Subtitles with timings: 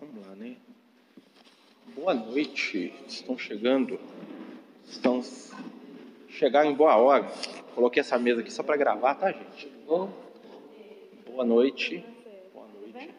[0.00, 0.56] Vamos lá, né?
[1.94, 2.90] Boa noite.
[3.06, 4.00] Estão chegando.
[4.88, 5.22] Estão
[6.26, 7.30] chegaram em boa hora.
[7.74, 9.68] Coloquei essa mesa aqui só para gravar, tá, gente?
[9.86, 12.02] Boa noite.
[12.54, 13.10] Boa noite.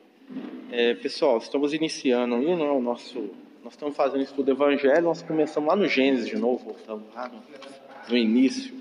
[0.71, 3.29] É, pessoal, estamos iniciando aí, né, o nosso.
[3.63, 5.03] Nós estamos fazendo estudo do Evangelho.
[5.03, 7.43] Nós começamos lá no Gênesis de novo, voltamos lá no,
[8.09, 8.73] no início.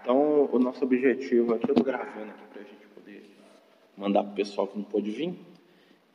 [0.00, 3.22] Então, o nosso objetivo aqui, eu estou gravando aqui para a gente poder
[3.96, 5.53] mandar para o pessoal que não pôde vir.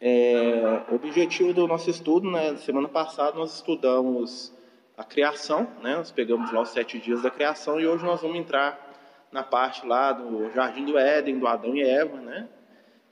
[0.01, 4.53] É, o objetivo do nosso estudo, né, semana passada nós estudamos
[4.95, 8.37] a criação, né, nós pegamos lá os sete dias da criação e hoje nós vamos
[8.37, 8.95] entrar
[9.29, 12.47] na parte lá do Jardim do Éden, do Adão e Eva, né,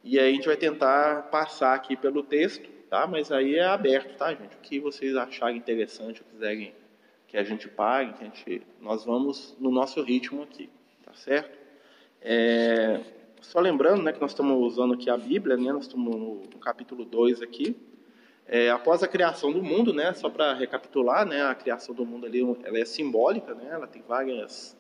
[0.02, 4.18] e aí a gente vai tentar passar aqui pelo texto, tá, mas aí é aberto,
[4.18, 6.74] tá, gente, o que vocês acharem interessante, quiserem
[7.28, 10.70] que a gente pague, que a gente, nós vamos no nosso ritmo aqui,
[11.04, 11.58] tá certo?
[12.22, 13.02] É,
[13.42, 17.06] só lembrando né, que nós estamos usando aqui a Bíblia, né, nós estamos no, capítulo
[17.06, 17.76] 2 aqui.
[18.48, 22.26] É, após a criação do mundo, né, só para recapitular, né, a criação do mundo
[22.26, 24.78] ali ela é simbólica, né, ela tem várias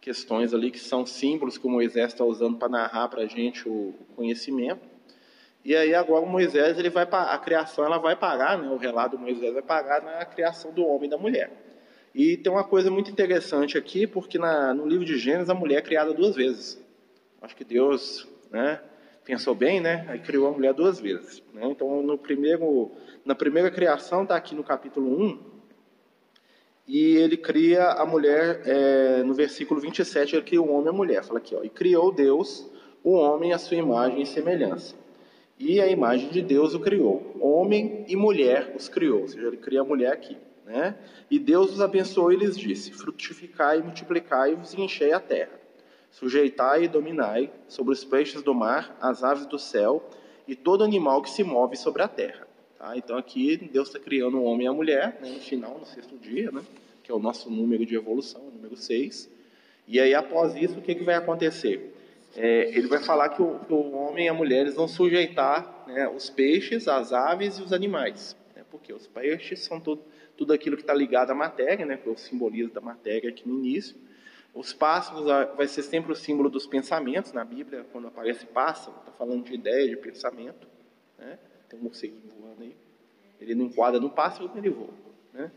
[0.00, 3.68] questões ali que são símbolos que o Moisés está usando para narrar para a gente
[3.68, 4.86] o conhecimento.
[5.64, 9.16] E aí agora o Moisés ele vai a criação ela vai parar, né, o relato
[9.16, 11.50] do Moisés vai parar na criação do homem e da mulher.
[12.14, 15.78] E tem uma coisa muito interessante aqui, porque na, no livro de Gênesis a mulher
[15.78, 16.87] é criada duas vezes.
[17.40, 18.80] Acho que Deus né,
[19.24, 20.06] pensou bem, né?
[20.08, 21.42] Aí criou a mulher duas vezes.
[21.52, 21.62] Né?
[21.66, 22.90] Então, no primeiro,
[23.24, 25.58] na primeira criação, está aqui no capítulo 1,
[26.88, 30.92] e ele cria a mulher, é, no versículo 27, ele cria o homem e a
[30.92, 31.22] mulher.
[31.22, 32.66] Fala aqui, ó, e criou Deus
[33.04, 34.96] o homem à sua imagem e semelhança.
[35.58, 37.36] E a imagem de Deus o criou.
[37.40, 39.20] Homem e mulher os criou.
[39.20, 40.38] Ou seja, ele cria a mulher aqui.
[40.64, 40.94] Né?
[41.30, 45.60] E Deus os abençoou e lhes disse: Frutificai, multiplicai-vos e enchei a terra.
[46.10, 50.02] Sujeitai e dominai sobre os peixes do mar, as aves do céu
[50.46, 52.48] e todo animal que se move sobre a terra.
[52.78, 52.96] Tá?
[52.96, 56.16] Então aqui Deus está criando o homem e a mulher, né, no final, no sexto
[56.16, 56.62] dia, né,
[57.02, 59.28] que é o nosso número de evolução, o número 6.
[59.86, 61.94] E aí após isso, o que, que vai acontecer?
[62.36, 65.84] É, ele vai falar que o, que o, homem e a mulher eles vão sujeitar
[65.86, 68.36] né, os peixes, as aves e os animais.
[68.54, 72.12] Né, porque os peixes são tudo, aquilo que está ligado à matéria, né, que é
[72.12, 73.96] o simbolismo da matéria aqui no início.
[74.58, 77.32] Os pássaros ah, vai ser sempre o símbolo dos pensamentos.
[77.32, 80.66] Na Bíblia, quando aparece pássaro, está falando de ideia, de pensamento.
[81.16, 81.38] Né?
[81.68, 82.74] Tem um morcego voando aí.
[83.40, 84.90] Ele não enquadra no pássaro, ele voa.
[85.32, 85.52] Né?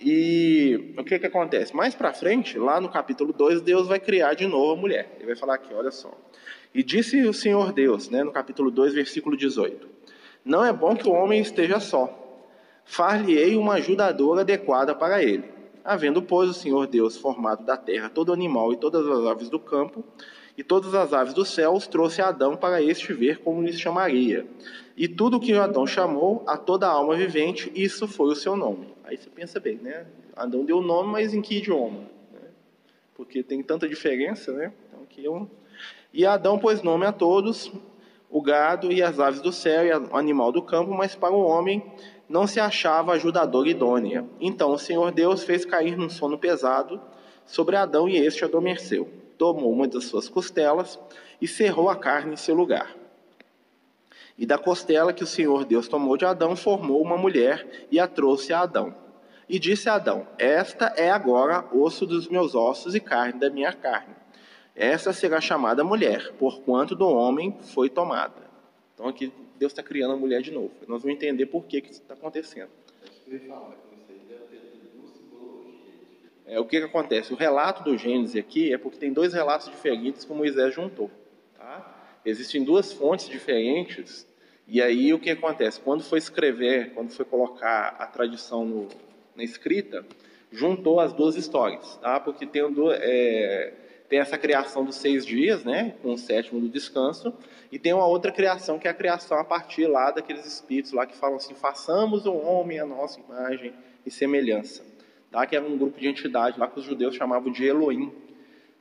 [0.00, 1.76] E o que, que acontece?
[1.76, 5.14] Mais para frente, lá no capítulo 2, Deus vai criar de novo a mulher.
[5.16, 6.16] Ele vai falar aqui, olha só.
[6.72, 9.86] E disse o Senhor Deus, né, no capítulo 2, versículo 18:
[10.42, 12.18] Não é bom que o homem esteja só.
[12.86, 15.51] Far-lhe-ei uma ajudadora adequada para ele.
[15.84, 19.58] Havendo, pois, o Senhor Deus formado da terra todo animal e todas as aves do
[19.58, 20.04] campo,
[20.56, 24.46] e todas as aves dos céus, trouxe Adão para este ver como lhes chamaria.
[24.96, 28.94] E tudo que Adão chamou a toda alma vivente, isso foi o seu nome.
[29.02, 30.06] Aí você pensa bem, né?
[30.36, 32.00] Adão deu nome, mas em que idioma?
[32.32, 32.48] Né?
[33.14, 34.72] Porque tem tanta diferença, né?
[34.88, 35.48] Então, aqui é um...
[36.12, 37.72] E Adão pôs nome a todos,
[38.30, 41.40] o gado e as aves do céu e o animal do campo, mas para o
[41.40, 41.82] homem
[42.32, 44.24] não se achava ajudadora idônea.
[44.40, 46.98] Então o Senhor Deus fez cair num sono pesado
[47.44, 49.06] sobre Adão e este adormeceu.
[49.36, 50.98] Tomou uma das suas costelas
[51.42, 52.96] e cerrou a carne em seu lugar.
[54.38, 58.08] E da costela que o Senhor Deus tomou de Adão, formou uma mulher e a
[58.08, 58.94] trouxe a Adão.
[59.46, 63.74] E disse a Adão: Esta é agora osso dos meus ossos e carne da minha
[63.74, 64.14] carne.
[64.74, 68.50] Esta será chamada mulher, porquanto do homem foi tomada.
[68.94, 69.30] Então aqui
[69.62, 70.72] Deus está criando a mulher de novo.
[70.88, 72.68] Nós vamos entender por que, que isso está acontecendo.
[76.44, 77.32] É, o que, que acontece?
[77.32, 81.08] O relato do Gênesis aqui é porque tem dois relatos diferentes que Moisés juntou.
[81.56, 82.18] Tá?
[82.24, 84.26] Existem duas fontes diferentes,
[84.66, 85.80] e aí o que acontece?
[85.80, 88.88] Quando foi escrever, quando foi colocar a tradição no,
[89.36, 90.04] na escrita,
[90.50, 92.18] juntou as duas histórias, tá?
[92.18, 92.62] porque tem,
[92.96, 93.74] é,
[94.12, 97.32] tem essa criação dos seis dias, né, com o sétimo do descanso,
[97.72, 101.06] e tem uma outra criação que é a criação a partir lá daqueles espíritos lá
[101.06, 103.72] que falam assim: façamos o homem a nossa imagem
[104.04, 104.84] e semelhança,
[105.30, 105.46] tá?
[105.46, 108.12] Que era um grupo de entidade lá que os judeus chamavam de Elohim,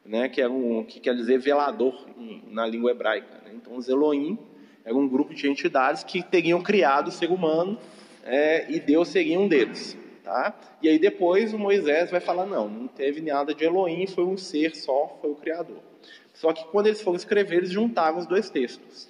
[0.05, 0.27] né?
[0.27, 2.09] Que era um que quer dizer velador
[2.49, 3.41] na língua hebraica.
[3.45, 3.53] Né?
[3.53, 4.37] Então os Elohim
[4.83, 7.79] era um grupo de entidades que teriam criado o ser humano
[8.25, 9.97] é, e Deus seria um deles.
[10.23, 10.53] Tá?
[10.81, 14.37] E aí depois o Moisés vai falar, não, não teve nada de Elohim, foi um
[14.37, 15.79] ser só, foi o Criador.
[16.33, 19.09] Só que quando eles foram escrever, eles juntavam os dois textos.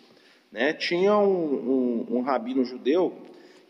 [0.51, 0.73] Né?
[0.73, 3.13] Tinha um, um, um rabino judeu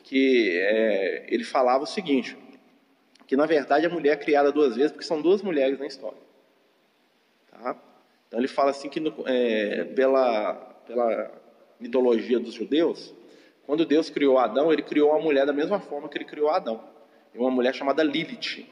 [0.03, 2.37] que é, ele falava o seguinte,
[3.25, 6.17] que na verdade a mulher é criada duas vezes, porque são duas mulheres na história.
[7.49, 7.75] Tá?
[8.27, 10.53] Então ele fala assim que no, é, pela,
[10.85, 11.31] pela
[11.79, 13.13] mitologia dos judeus,
[13.65, 16.90] Quando Deus criou Adão, ele criou uma mulher da mesma forma que ele criou Adão.
[17.35, 18.65] Uma mulher chamada Lilith.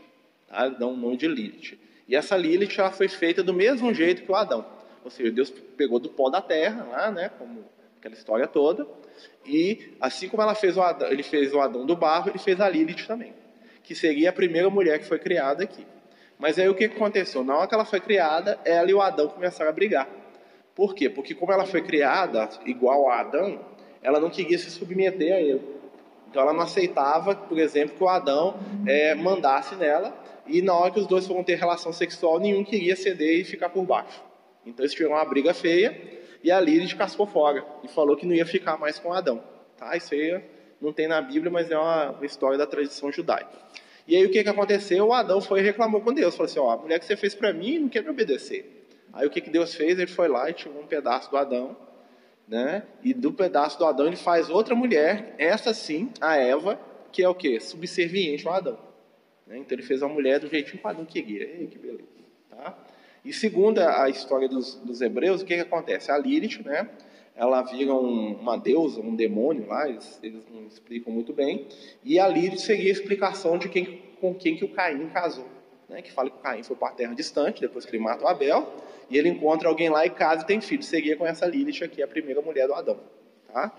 [0.48, 0.68] Tá?
[0.82, 1.78] Um nome de Lilith.
[2.08, 4.66] E essa Lilith ela foi feita do mesmo jeito que o Adão.
[5.04, 7.64] Ou seja, Deus pegou do pó da terra, lá, né, como
[8.00, 8.88] aquela história toda,
[9.46, 12.60] e assim como ela fez o Adão, ele fez o Adão do barro, ele fez
[12.60, 13.34] a Lilith também,
[13.84, 15.86] que seria a primeira mulher que foi criada aqui.
[16.38, 17.44] Mas aí o que aconteceu?
[17.44, 20.08] Na hora que ela foi criada, ela e o Adão começaram a brigar.
[20.74, 21.10] Por quê?
[21.10, 23.60] Porque como ela foi criada igual a Adão,
[24.02, 25.62] ela não queria se submeter a ele.
[26.30, 30.14] Então ela não aceitava, por exemplo, que o Adão é, mandasse nela,
[30.46, 33.70] e na hora que os dois foram ter relação sexual, nenhum queria ceder e ficar
[33.70, 34.24] por baixo.
[34.66, 38.34] Então eles tiveram uma briga feia, e a Lilith cascou fora, e falou que não
[38.34, 39.44] ia ficar mais com Adão.
[39.78, 39.96] Tá?
[39.98, 40.42] Isso aí
[40.80, 43.50] não tem na Bíblia, mas é uma história da tradição judaica.
[44.08, 45.08] E aí o que, que aconteceu?
[45.08, 46.36] O Adão foi e reclamou com Deus.
[46.36, 48.88] Falou assim: ó, a mulher que você fez para mim não quer me obedecer.
[49.14, 50.00] Aí o que, que Deus fez?
[50.00, 51.76] Ele foi lá e tirou um pedaço do Adão,
[52.50, 52.84] né?
[53.04, 56.80] E do pedaço do Adão ele faz outra mulher, essa sim, a Eva,
[57.12, 57.60] que é o que?
[57.60, 58.80] Subserviente ao Adão.
[59.46, 59.60] Né?
[59.60, 61.44] Então ele fez a mulher do jeitinho que o Adão queria.
[61.44, 62.04] Ei, que beleza.
[62.50, 62.76] Tá?
[63.24, 66.12] E segundo a história dos, dos hebreus, o que, que acontece?
[66.12, 66.90] A Lilith, né?
[67.36, 71.68] ela vira um, uma deusa, um demônio lá, eles, eles, não explicam muito bem.
[72.04, 75.48] E ali seria a explicação de quem, com quem que o Caim casou.
[75.90, 76.02] Né?
[76.02, 78.28] Que fala que o Caim foi para a terra distante, depois que ele mata o
[78.28, 78.72] Abel,
[79.10, 80.84] e ele encontra alguém lá e casa e tem filho.
[80.84, 82.98] Seria com essa Lilith aqui, a primeira mulher do Adão.
[83.52, 83.74] Tá?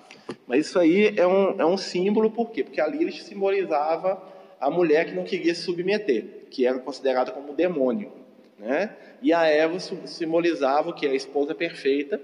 [0.47, 2.65] Mas isso aí é um, é um símbolo, por quê?
[2.65, 4.21] Porque a Lilith simbolizava
[4.61, 8.13] a mulher que não queria se submeter, que era considerada como demônio.
[8.59, 8.95] Né?
[9.23, 12.21] E a Eva simbolizava que é a esposa perfeita,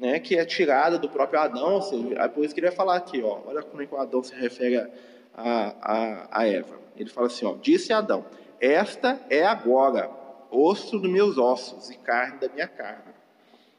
[0.00, 2.74] né, que é tirada do próprio Adão, ou seja, é por isso que ele vai
[2.74, 4.88] falar aqui, ó, olha como é que o Adão se refere a,
[5.36, 6.80] a, a Eva.
[6.96, 8.24] Ele fala assim, ó, disse Adão,
[8.60, 10.10] esta é agora
[10.50, 13.14] osso dos meus ossos e carne da minha carne.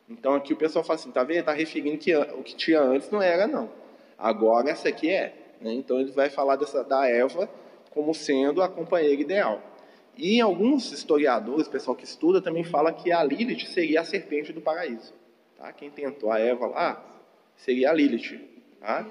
[0.09, 1.39] Então aqui o pessoal fala assim, tá vendo?
[1.39, 3.69] Está referindo que o que tinha antes não era, não.
[4.17, 5.33] Agora essa aqui é.
[5.61, 5.73] Né?
[5.73, 7.49] Então ele vai falar dessa, da Eva
[7.91, 9.61] como sendo a companheira ideal.
[10.17, 14.61] E alguns historiadores, pessoal que estuda, também fala que a Lilith seria a serpente do
[14.61, 15.13] paraíso.
[15.57, 15.71] Tá?
[15.71, 17.03] Quem tentou a Eva lá
[17.55, 18.39] seria a Lilith.
[18.79, 19.05] Tá?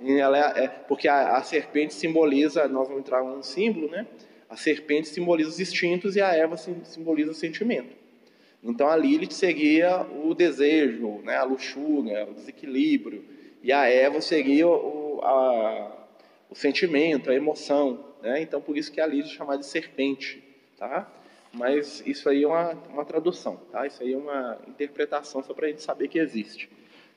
[0.00, 4.06] ela é, é, porque a, a, serpente simboliza, nós vamos entrar num símbolo, né?
[4.54, 7.96] A serpente simboliza os instintos e a Eva simboliza o sentimento.
[8.62, 11.34] Então a Lilith seria o desejo, né?
[11.36, 13.24] a luxúria, o desequilíbrio.
[13.64, 16.06] E a Eva seria o, a,
[16.48, 18.14] o sentimento, a emoção.
[18.22, 18.42] Né?
[18.42, 20.40] Então por isso que a Lilith é chamada de serpente.
[20.78, 21.12] Tá?
[21.52, 23.86] mas isso aí é uma, uma tradução, tá?
[23.86, 26.68] Isso aí é uma interpretação só para a gente saber que existe.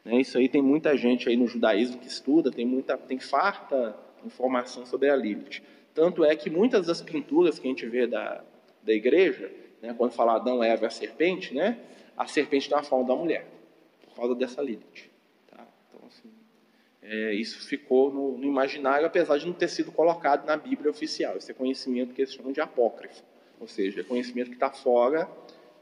[0.06, 0.22] Né?
[0.22, 4.86] Isso aí tem muita gente aí no judaísmo que estuda, tem muita, tem farta informação
[4.86, 5.62] sobre a Lilith.
[5.98, 8.44] Tanto é que muitas das pinturas que a gente vê da,
[8.84, 9.52] da igreja,
[9.82, 11.80] né, quando fala Adão, Eva e a serpente, né,
[12.16, 13.48] a serpente tem a forma da mulher,
[14.06, 15.10] por causa dessa Lilith.
[15.50, 15.68] Tá?
[15.90, 16.30] Então, assim,
[17.02, 21.36] é, isso ficou no, no, imaginário, apesar de não ter sido colocado na Bíblia oficial.
[21.36, 23.24] Esse é conhecimento que eles chamam de apócrifo.
[23.60, 25.28] Ou seja, é conhecimento que está fora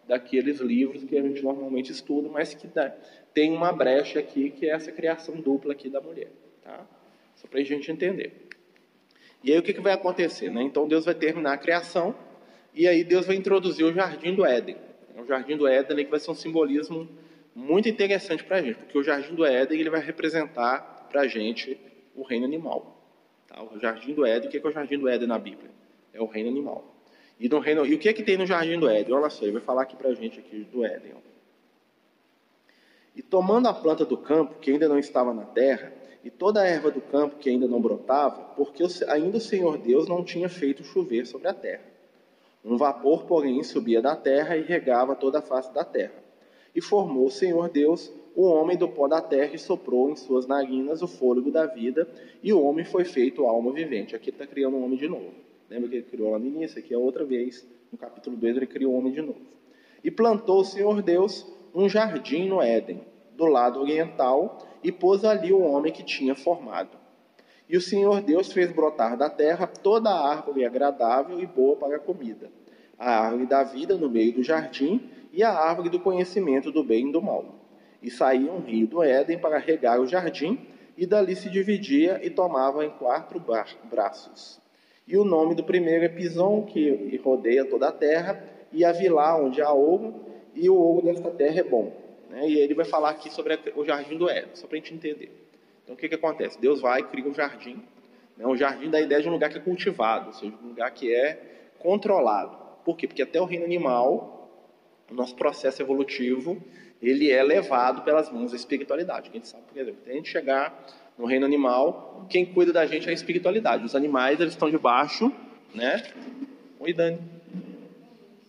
[0.08, 2.70] daqueles livros que a gente normalmente estuda, mas que
[3.34, 6.32] tem uma brecha aqui, que é essa criação dupla aqui da mulher.
[6.64, 6.88] Tá?
[7.36, 8.45] Só para a gente entender.
[9.46, 10.50] E aí o que, que vai acontecer?
[10.50, 10.64] Né?
[10.64, 12.16] Então Deus vai terminar a criação,
[12.74, 14.76] e aí Deus vai introduzir o jardim do Éden.
[15.16, 17.08] O jardim do Éden que vai ser um simbolismo
[17.54, 21.28] muito interessante para a gente, porque o jardim do Éden ele vai representar para a
[21.28, 21.80] gente
[22.16, 23.00] o reino animal.
[23.48, 23.62] Tá?
[23.64, 25.70] O jardim do Éden, o que é o jardim do Éden na Bíblia?
[26.12, 26.84] É o reino animal.
[27.40, 29.14] E, no reino, e o que é que tem no jardim do Éden?
[29.14, 31.14] Olha só, ele vai falar aqui para a gente aqui do Éden.
[31.14, 31.20] Ó.
[33.16, 35.94] E tomando a planta do campo, que ainda não estava na terra,
[36.26, 40.08] e toda a erva do campo que ainda não brotava, porque ainda o Senhor Deus
[40.08, 41.84] não tinha feito chover sobre a terra.
[42.64, 46.16] Um vapor, porém, subia da terra e regava toda a face da terra.
[46.74, 50.48] E formou o Senhor Deus o homem do pó da terra e soprou em suas
[50.48, 52.10] narinas o fôlego da vida,
[52.42, 54.16] e o homem foi feito alma vivente.
[54.16, 55.32] Aqui está criando um homem de novo.
[55.70, 56.80] Lembra que ele criou lá no início?
[56.80, 59.40] Aqui é outra vez, no capítulo 2, ele criou o homem de novo.
[60.04, 63.02] E plantou o Senhor Deus um jardim no Éden,
[63.38, 66.96] do lado oriental, e pôs ali o homem que tinha formado.
[67.68, 71.96] E o Senhor Deus fez brotar da terra toda a árvore agradável e boa para
[71.96, 72.52] a comida,
[73.00, 77.10] a árvore da vida no meio do jardim e a árvore do conhecimento do bem
[77.10, 77.56] e do mal.
[78.00, 80.60] E saía um rio do Éden para regar o jardim,
[80.96, 83.44] e dali se dividia e tomava em quatro
[83.90, 84.62] braços.
[85.08, 88.40] E o nome do primeiro é Pison, que rodeia toda a terra,
[88.72, 90.14] e a Vilá, onde há ouro,
[90.54, 92.05] e o ouro desta terra é bom.
[92.36, 92.50] Né?
[92.50, 95.32] E ele vai falar aqui sobre o jardim do Éden, só para a gente entender.
[95.84, 96.60] Então o que, que acontece?
[96.60, 97.82] Deus vai e cria um jardim.
[98.36, 98.46] Né?
[98.46, 101.16] Um jardim da ideia de um lugar que é cultivado, ou seja, um lugar que
[101.16, 102.58] é controlado.
[102.84, 103.08] Por quê?
[103.08, 104.52] Porque até o reino animal,
[105.10, 106.62] o nosso processo evolutivo,
[107.02, 109.30] ele é levado pelas mãos da espiritualidade.
[109.30, 110.86] A gente sabe, por exemplo, até a gente chegar
[111.18, 113.86] No reino animal, quem cuida da gente é a espiritualidade.
[113.86, 115.32] Os animais, eles estão debaixo,
[115.74, 116.04] né?
[116.78, 117.18] Oi, Dani.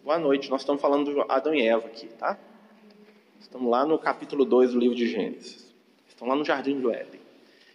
[0.03, 0.51] Boa noite.
[0.51, 2.37] Nós estamos falando de Adão e Eva aqui, tá?
[3.47, 5.73] Estamos lá no capítulo 2 do livro de Gênesis.
[6.09, 7.21] Estão lá no jardim do Éden.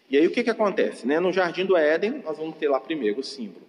[0.10, 1.08] E aí o que, que acontece?
[1.08, 1.18] Né?
[1.18, 3.66] No jardim do Éden, nós vamos ter lá primeiro o símbolo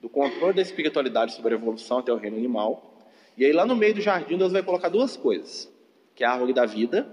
[0.00, 2.96] do controle da espiritualidade sobre a evolução até o reino animal.
[3.36, 5.70] E aí lá no meio do jardim, Deus vai colocar duas coisas,
[6.14, 7.06] que é a árvore da vida,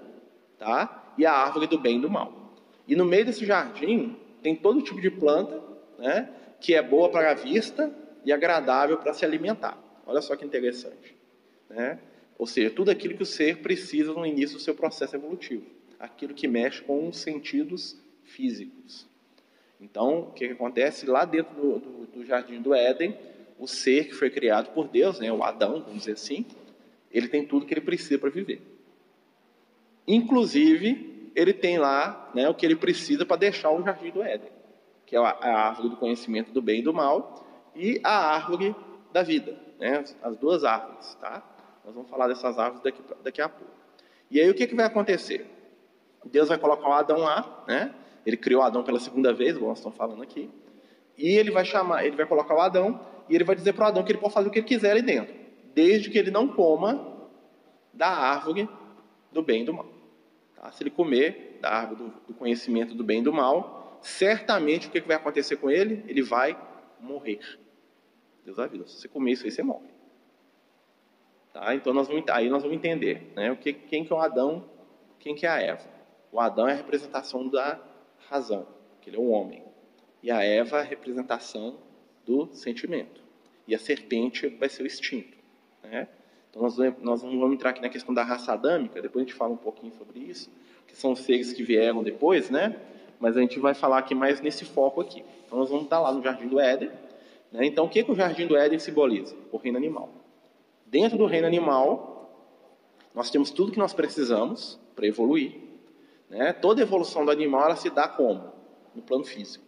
[0.57, 1.13] tá?
[1.17, 2.55] E a árvore do bem e do mal.
[2.87, 5.61] E no meio desse jardim tem todo tipo de planta,
[5.97, 6.29] né?
[6.61, 7.93] Que é boa para a vista
[8.23, 9.77] e agradável para se alimentar.
[10.07, 11.13] Olha só que interessante,
[11.69, 11.99] né?
[12.39, 15.65] Ou seja, tudo aquilo que o ser precisa no início do seu processo evolutivo,
[15.99, 19.05] aquilo que mexe com os sentidos físicos.
[19.79, 23.13] Então, o que, acontece lá dentro do, do, do, jardim do Éden?
[23.59, 26.45] O ser que foi criado por Deus, né, o Adão, vamos dizer assim,
[27.11, 28.61] ele tem tudo que ele precisa para viver.
[30.07, 34.49] Inclusive, ele tem lá né, o que ele precisa para deixar o jardim do Éden,
[35.05, 38.73] que é a, a árvore do conhecimento do bem e do mal e a árvore
[39.11, 41.43] da vida, né, as duas árvores, tá?
[41.89, 43.73] Nós vamos falar dessas árvores daqui, daqui a pouco.
[44.29, 45.49] E aí o que, que vai acontecer?
[46.23, 47.95] Deus vai colocar o Adão lá, né?
[48.23, 50.51] Ele criou Adão pela segunda vez, como nós estamos falando aqui.
[51.17, 53.87] E ele vai chamar, ele vai colocar o Adão e ele vai dizer para o
[53.87, 55.33] Adão que ele pode fazer o que ele quiser ali dentro,
[55.73, 57.27] desde que ele não coma
[57.91, 58.69] da árvore
[59.31, 59.87] do bem e do mal.
[60.55, 60.71] Tá?
[60.71, 64.91] Se ele comer da árvore do, do, conhecimento do bem e do mal, certamente o
[64.91, 66.03] que, que vai acontecer com ele?
[66.07, 66.55] Ele vai
[66.99, 67.39] morrer.
[68.45, 69.98] Deus avisa, se você comer isso aí, você morre.
[71.59, 71.75] Tá?
[71.75, 73.51] Então nós vamos, aí nós vamos entender né?
[73.51, 74.63] o que, quem que é o Adão,
[75.19, 75.83] quem que é a Eva.
[76.31, 77.77] O Adão é a representação da
[78.29, 78.65] razão,
[79.01, 79.61] que ele é o homem.
[80.23, 81.75] E a Eva é a representação
[82.25, 83.21] do sentimento.
[83.67, 85.37] E a serpente vai ser o instinto.
[85.83, 86.07] Né?
[86.49, 89.51] Então nós, nós vamos entrar aqui na questão da raça adâmica, depois a gente fala
[89.51, 90.49] um pouquinho sobre isso,
[90.87, 92.79] que são os seres que vieram depois, né?
[93.19, 95.25] Mas a gente vai falar aqui mais nesse foco aqui.
[95.45, 96.89] Então nós vamos estar lá no Jardim do Éden.
[97.51, 97.65] Né?
[97.65, 99.35] Então o que, que o Jardim do Éden simboliza?
[99.51, 100.18] O reino animal.
[100.89, 102.31] Dentro do reino animal,
[103.13, 105.53] nós temos tudo que nós precisamos para evoluir.
[106.27, 106.51] Né?
[106.51, 108.51] Toda evolução do animal ela se dá como?
[108.95, 109.63] No plano físico.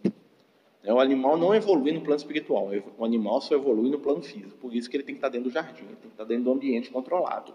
[0.83, 4.57] O animal não evolui no plano espiritual, o animal só evolui no plano físico.
[4.57, 6.45] Por isso que ele tem que estar dentro do jardim, ele tem que estar dentro
[6.45, 7.53] do ambiente controlado.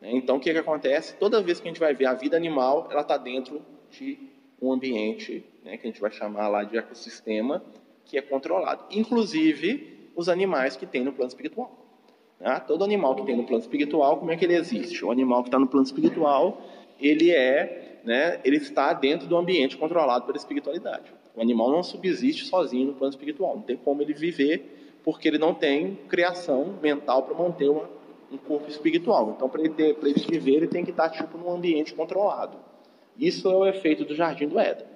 [0.00, 0.10] Né?
[0.12, 1.14] Então, o que, que acontece?
[1.14, 4.18] Toda vez que a gente vai ver a vida animal, ela está dentro de
[4.60, 7.62] um ambiente né, que a gente vai chamar lá de ecossistema,
[8.04, 8.84] que é controlado.
[8.90, 11.85] Inclusive, os animais que tem no plano espiritual.
[12.40, 12.60] Né?
[12.66, 15.04] Todo animal que tem no plano espiritual, como é que ele existe?
[15.04, 16.60] O animal que está no plano espiritual,
[17.00, 21.12] ele é, né, ele está dentro do ambiente controlado pela espiritualidade.
[21.34, 25.38] O animal não subsiste sozinho no plano espiritual, não tem como ele viver, porque ele
[25.38, 27.88] não tem criação mental para manter uma,
[28.32, 29.34] um corpo espiritual.
[29.36, 32.56] Então, para ele, ele viver, ele tem que estar tipo num ambiente controlado.
[33.18, 34.86] Isso é o efeito do jardim do Éden.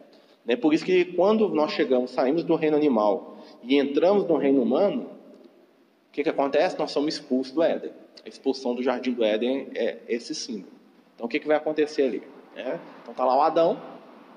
[0.44, 0.56] Né?
[0.56, 5.09] Por isso que quando nós chegamos, saímos do reino animal e entramos no reino humano,
[6.11, 6.76] o que, que acontece?
[6.76, 7.93] Nós somos expulsos do Éden.
[8.25, 10.73] A expulsão do jardim do Éden é esse símbolo.
[11.14, 12.23] Então, o que, que vai acontecer ali?
[12.57, 13.81] É, então, está lá o Adão,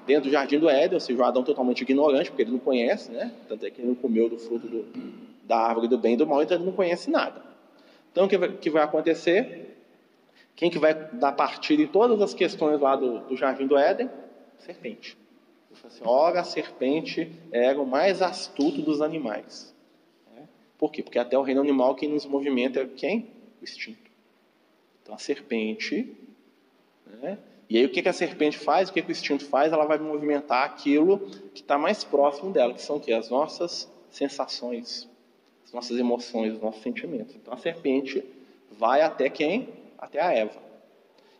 [0.06, 3.12] dentro do jardim do Éden, ou seja, o Adão totalmente ignorante, porque ele não conhece,
[3.12, 3.34] né?
[3.48, 4.86] Tanto é que ele não comeu do fruto do,
[5.44, 7.42] da árvore do bem e do mal, então ele não conhece nada.
[8.12, 9.76] Então, o que vai, que vai acontecer?
[10.56, 14.10] Quem que vai dar partida em todas as questões lá do, do jardim do Éden?
[14.60, 15.18] Serpente.
[15.84, 19.73] Assim, ora, a serpente era o mais astuto dos animais.
[20.84, 21.02] Por quê?
[21.02, 23.30] Porque até o reino animal quem nos movimenta é quem?
[23.62, 24.12] O instinto.
[25.02, 26.14] Então a serpente,
[27.22, 27.38] né?
[27.70, 28.90] e aí o que, que a serpente faz?
[28.90, 29.72] O que, que o instinto faz?
[29.72, 31.20] Ela vai movimentar aquilo
[31.54, 33.14] que está mais próximo dela, que são o quê?
[33.14, 35.08] As nossas sensações,
[35.64, 37.34] as nossas emoções, os nossos sentimentos.
[37.34, 38.22] Então a serpente
[38.70, 39.70] vai até quem?
[39.98, 40.62] Até a Eva.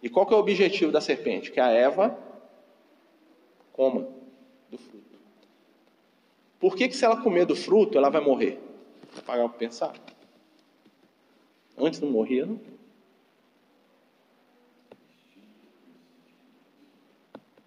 [0.02, 1.52] E qual que é o objetivo da serpente?
[1.52, 2.18] Que a Eva
[3.74, 4.08] coma
[4.72, 5.20] do fruto.
[6.62, 8.72] Por que, que se ela comer do fruto, ela vai morrer?
[9.22, 9.94] Parar para pensar.
[11.78, 12.60] Antes não morria, não?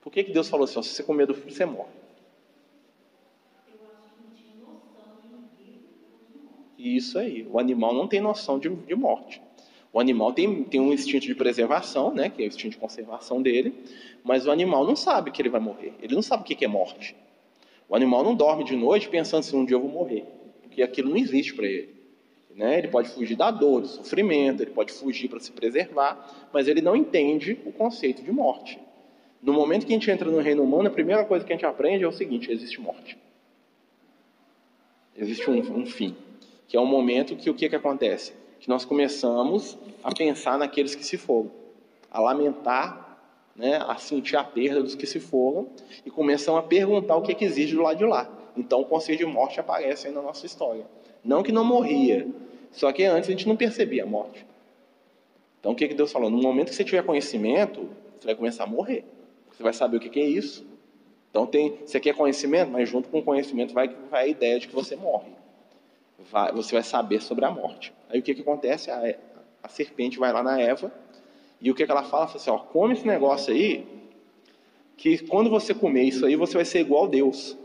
[0.00, 0.82] Por que, que Deus falou assim?
[0.82, 1.90] se você comer do fruto, você morre.
[6.78, 7.46] Isso aí.
[7.50, 9.42] O animal não tem noção de, de morte.
[9.92, 13.40] O animal tem, tem um instinto de preservação, né, que é o instinto de conservação
[13.40, 13.74] dele,
[14.22, 15.94] mas o animal não sabe que ele vai morrer.
[16.00, 17.16] Ele não sabe o que é morte.
[17.88, 20.35] O animal não dorme de noite pensando se um dia eu vou morrer
[20.76, 21.96] que aquilo não existe para ele.
[22.54, 22.78] Né?
[22.78, 26.80] Ele pode fugir da dor, do sofrimento, ele pode fugir para se preservar, mas ele
[26.80, 28.78] não entende o conceito de morte.
[29.42, 31.66] No momento que a gente entra no reino humano, a primeira coisa que a gente
[31.66, 33.18] aprende é o seguinte: existe morte.
[35.16, 36.14] Existe um, um fim.
[36.68, 38.32] Que é um momento que o que, que acontece?
[38.60, 41.50] Que nós começamos a pensar naqueles que se foram,
[42.10, 43.06] a lamentar
[43.56, 45.68] né, a sentir a perda dos que se foram
[46.04, 48.30] e começam a perguntar o que, que existe do lado de lá.
[48.56, 50.86] Então o conceito de morte aparece aí na nossa história.
[51.22, 52.26] Não que não morria,
[52.72, 54.46] só que antes a gente não percebia a morte.
[55.60, 56.30] Então o que, que Deus falou?
[56.30, 59.04] No momento que você tiver conhecimento, você vai começar a morrer.
[59.50, 60.66] Você vai saber o que, que é isso.
[61.30, 64.68] Então tem, você quer conhecimento, mas junto com o conhecimento vai, vai a ideia de
[64.68, 65.32] que você morre.
[66.30, 67.92] Vai, você vai saber sobre a morte.
[68.08, 68.90] Aí o que, que acontece?
[68.90, 69.14] A,
[69.62, 70.92] a serpente vai lá na Eva
[71.60, 72.22] e o que, que ela fala?
[72.22, 73.86] Ela fala assim, ó, come esse negócio aí,
[74.96, 77.56] que quando você comer isso aí, você vai ser igual a Deus,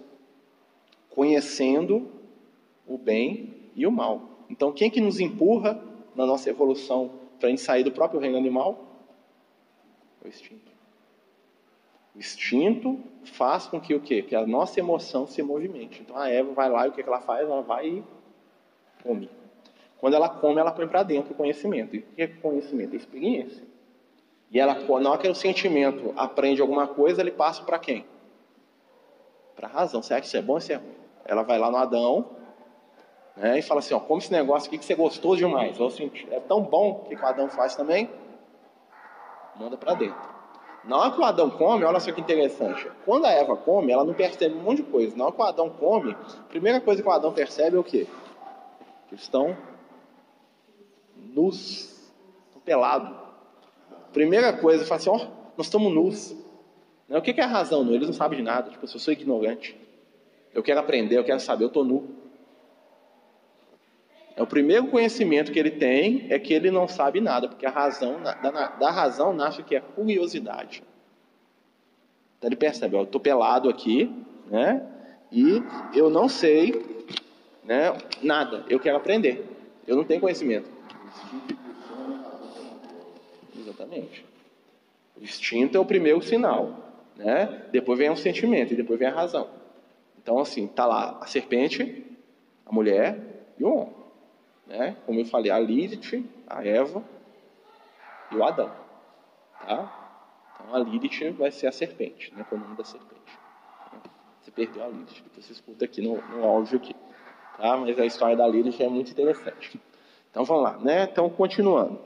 [1.12, 2.10] conhecendo
[2.88, 4.22] o bem e o mal.
[4.50, 5.82] Então, quem que nos empurra
[6.16, 9.08] na nossa evolução para a gente sair do próprio reino animal?
[10.24, 10.72] O instinto.
[12.16, 14.22] O instinto faz com que o quê?
[14.22, 16.02] Que a nossa emoção se movimente.
[16.02, 17.42] Então a Eva vai lá e o que, que ela faz?
[17.42, 18.04] Ela vai e
[19.02, 19.30] come.
[19.98, 21.96] Quando ela come, ela põe para dentro o conhecimento.
[21.96, 22.94] E o que é conhecimento?
[22.94, 23.64] É experiência.
[24.52, 28.06] E ela, na hora que o sentimento aprende alguma coisa, ele passa para quem?
[29.56, 30.02] Para a razão.
[30.02, 31.01] Será que isso é bom ou isso é ruim?
[31.26, 32.30] Ela vai lá no Adão
[33.36, 35.80] né, e fala assim: ó, come esse negócio aqui que você gostou demais.
[35.80, 38.10] Ou assim, é tão bom que o Adão faz também.
[39.56, 40.32] Manda para dentro.
[40.84, 42.90] Na hora que o Adão come, olha só que interessante.
[43.06, 45.16] Quando a Eva come, ela não percebe um monte de coisa.
[45.16, 47.84] Na hora que o Adão come, a primeira coisa que o Adão percebe é o
[47.84, 48.08] quê?
[49.08, 49.56] Que estão
[51.16, 52.10] nus,
[52.48, 53.16] estão pelados.
[54.12, 55.18] Primeira coisa, fala assim, ó,
[55.56, 56.36] nós estamos nus.
[57.08, 57.88] Né, o que é a razão?
[57.92, 58.72] Eles não sabem de nada.
[58.72, 59.80] Tipo, eu sou ignorante.
[60.54, 62.22] Eu quero aprender, eu quero saber, eu estou nu.
[64.36, 67.70] É o primeiro conhecimento que ele tem é que ele não sabe nada, porque a
[67.70, 70.84] razão da, da razão nasce que é curiosidade.
[72.38, 74.12] Então ele percebe, ó, eu estou pelado aqui,
[74.50, 74.86] né?
[75.32, 75.62] E
[75.94, 77.06] eu não sei,
[77.64, 77.96] né?
[78.22, 78.66] Nada.
[78.68, 79.46] Eu quero aprender.
[79.88, 80.70] Eu não tenho conhecimento.
[83.58, 84.26] Exatamente.
[85.16, 86.80] O instinto é o primeiro sinal,
[87.16, 87.68] né?
[87.72, 89.61] Depois vem o sentimento e depois vem a razão.
[90.22, 92.06] Então assim, tá lá a serpente,
[92.66, 93.96] a mulher e o homem.
[94.68, 94.96] Né?
[95.06, 97.04] Como eu falei, a Lilith, a Eva
[98.32, 98.72] e o Adão.
[99.60, 100.54] Tá?
[100.54, 102.46] Então a Lilith vai ser a serpente, né?
[102.50, 103.20] o nome da serpente.
[104.42, 106.96] Você perdeu a Lilith, que você escuta aqui no, no áudio aqui.
[107.58, 107.78] Tá?
[107.78, 109.80] Mas a história da Lilith é muito interessante.
[110.30, 111.04] Então vamos lá, né?
[111.04, 112.00] Então continuando.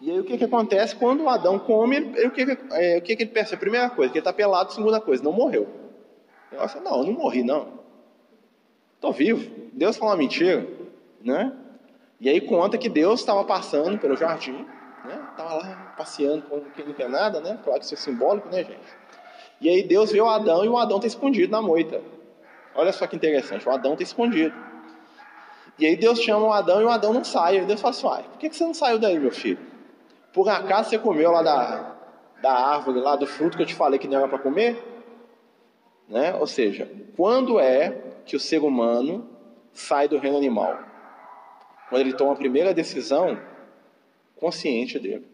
[0.00, 2.98] E aí o que, que acontece quando o Adão come, ele, o, que, que, é,
[2.98, 3.60] o que, que ele percebe?
[3.60, 5.83] Primeira coisa, que ele está pelado, segunda coisa, não morreu.
[6.52, 7.80] Eu falo, não, eu não morri não.
[8.94, 9.50] Estou vivo.
[9.72, 10.66] Deus falou uma mentira
[11.24, 11.52] né?
[12.20, 14.66] E aí conta que Deus estava passando pelo jardim,
[15.04, 15.26] né?
[15.30, 17.58] Estava lá passeando com quem não quer nada, né?
[17.64, 19.04] Claro que isso é simbólico, né, gente?
[19.60, 22.00] E aí Deus vê o Adão e o Adão está escondido na moita.
[22.74, 24.54] Olha só que interessante, o Adão está escondido.
[25.78, 27.58] E aí Deus chama o Adão e o Adão não sai.
[27.58, 29.58] E Deus fala assim, por que você não saiu daí, meu filho?
[30.32, 31.96] Por acaso você comeu lá da,
[32.42, 34.93] da árvore, lá do fruto que eu te falei que não era para comer?
[36.08, 36.34] Né?
[36.34, 37.90] Ou seja, quando é
[38.24, 39.28] que o ser humano
[39.72, 40.94] sai do reino animal?
[41.94, 43.38] quando ele toma a primeira decisão
[44.36, 45.26] consciente dele.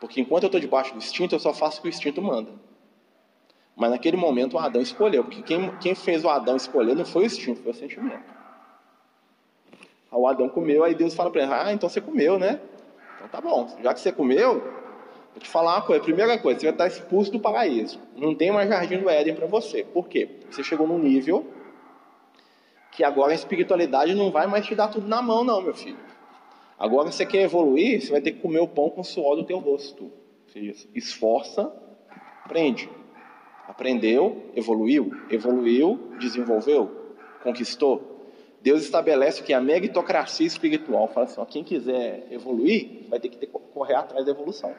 [0.00, 2.50] Porque enquanto eu estou debaixo do instinto, eu só faço o que o instinto manda.
[3.76, 7.22] Mas naquele momento o Adão escolheu, porque quem, quem fez o Adão escolher não foi
[7.22, 8.40] o instinto, foi o sentimento.
[10.10, 12.60] O Adão comeu, aí Deus fala para ele: Ah, então você comeu, né?
[13.14, 14.62] Então tá bom, já que você comeu,
[15.32, 16.02] vou te falar uma coisa.
[16.02, 17.98] Primeira coisa, você vai estar expulso do paraíso.
[18.16, 19.84] Não tem mais jardim do Éden para você.
[19.84, 20.28] Por quê?
[20.50, 21.46] Você chegou num nível
[22.92, 25.98] que agora a espiritualidade não vai mais te dar tudo na mão, não, meu filho.
[26.78, 29.44] Agora você quer evoluir, você vai ter que comer o pão com o suor do
[29.44, 30.10] teu rosto.
[30.48, 31.72] Seja, esforça,
[32.44, 32.90] aprende.
[33.68, 38.10] Aprendeu, evoluiu, evoluiu, desenvolveu, conquistou.
[38.60, 43.38] Deus estabelece que a meritocracia espiritual fala assim: ó, quem quiser evoluir vai ter que
[43.38, 44.74] ter, correr atrás da evolução.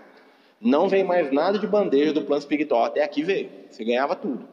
[0.61, 2.85] Não vem mais nada de bandeja do plano espiritual.
[2.85, 3.49] Até aqui veio.
[3.69, 4.47] Você ganhava tudo.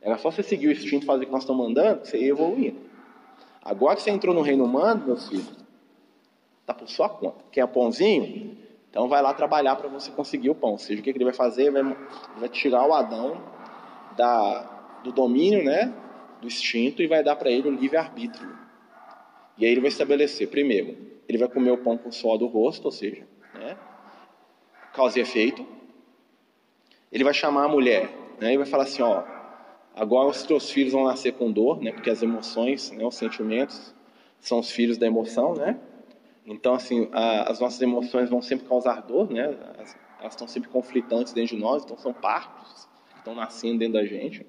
[0.00, 2.78] Era só você seguir o instinto fazer o que nós estamos mandando, você ia evoluindo.
[3.62, 5.44] Agora que você entrou no reino humano, meu filho,
[6.60, 7.44] está por sua conta.
[7.52, 8.56] Quer pãozinho?
[8.90, 10.72] Então vai lá trabalhar para você conseguir o pão.
[10.72, 11.66] Ou seja, o que ele vai fazer?
[11.66, 11.96] Ele
[12.36, 13.40] vai, tirar o Adão
[14.16, 15.92] da, do domínio, né,
[16.40, 18.58] do instinto e vai dar para ele o livre-arbítrio.
[19.56, 20.96] E aí ele vai estabelecer, primeiro,
[21.28, 23.26] ele vai comer o pão com o suor do rosto, ou seja,
[24.92, 25.66] causa e efeito.
[27.10, 29.22] Ele vai chamar a mulher, né, e vai falar assim, ó,
[29.94, 31.92] Agora os teus filhos vão nascer com dor, né?
[31.92, 33.94] Porque as emoções, né, os sentimentos
[34.40, 35.78] são os filhos da emoção, né?
[36.46, 39.54] Então assim, a, as nossas emoções vão sempre causar dor, né?
[39.78, 43.94] As, elas estão sempre conflitantes dentro de nós, então são partos que estão nascendo dentro
[43.94, 44.46] da gente.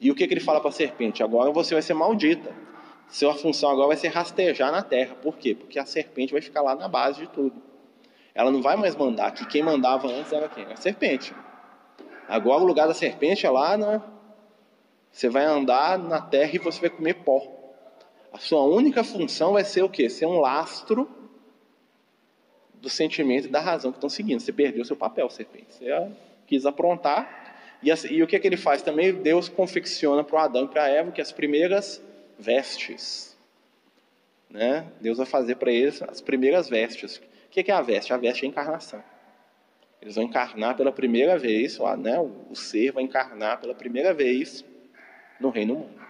[0.00, 1.22] E o que, que ele fala para a serpente?
[1.22, 2.54] Agora você vai ser maldita.
[3.08, 5.14] Sua função agora vai ser rastejar na terra.
[5.14, 5.54] Por quê?
[5.54, 7.54] Porque a serpente vai ficar lá na base de tudo.
[8.36, 10.66] Ela não vai mais mandar, que quem mandava antes era quem?
[10.66, 11.34] A serpente.
[12.28, 14.02] Agora o lugar da serpente é lá na.
[15.10, 17.40] Você vai andar na terra e você vai comer pó.
[18.30, 20.10] A sua única função vai ser o quê?
[20.10, 21.08] Ser um lastro
[22.74, 24.40] do sentimento e da razão que estão seguindo.
[24.40, 25.68] Você perdeu seu papel, serpente.
[25.70, 26.10] Você
[26.46, 27.56] quis aprontar.
[27.82, 29.14] E, e o que, é que ele faz também?
[29.14, 32.04] Deus confecciona para o Adão e para a Eva que as primeiras
[32.38, 33.34] vestes.
[34.50, 34.86] Né?
[35.00, 37.22] Deus vai fazer para eles as primeiras vestes.
[37.56, 38.12] O que é a veste?
[38.12, 39.02] A veste é a encarnação.
[40.02, 42.20] Eles vão encarnar pela primeira vez, né?
[42.20, 44.62] o ser vai encarnar pela primeira vez
[45.40, 46.06] no reino humano.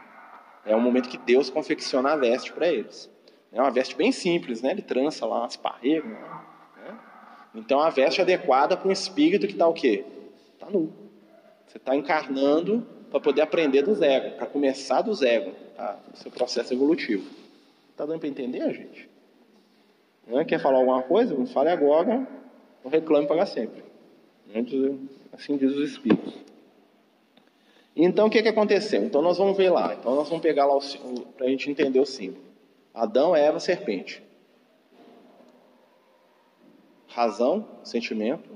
[0.65, 3.09] É o momento que Deus confecciona a veste para eles.
[3.53, 4.73] É uma veste bem simples, né?
[4.73, 6.11] Ele trança lá umas parreiras.
[6.11, 6.99] Né?
[7.55, 10.05] Então a veste é adequada para um espírito que está o quê?
[10.55, 10.93] Está nu.
[11.65, 15.97] Você está encarnando para poder aprender do zero, para começar do zero, tá?
[16.13, 17.31] o seu processo evolutivo.
[17.93, 19.16] Está dando para entender, gente?
[20.27, 20.45] Não é?
[20.45, 21.35] Quer falar alguma coisa?
[21.35, 22.27] Não fale agora,
[22.83, 23.85] não reclame para sempre.
[25.33, 26.35] Assim diz os Espíritos.
[27.95, 29.03] Então, o que, que aconteceu?
[29.05, 29.95] Então, nós vamos ver lá.
[29.95, 30.79] Então, nós vamos pegar lá
[31.37, 32.45] para a gente entender o símbolo.
[32.93, 34.23] Adão, Eva, serpente.
[37.09, 38.51] Razão, sentimento,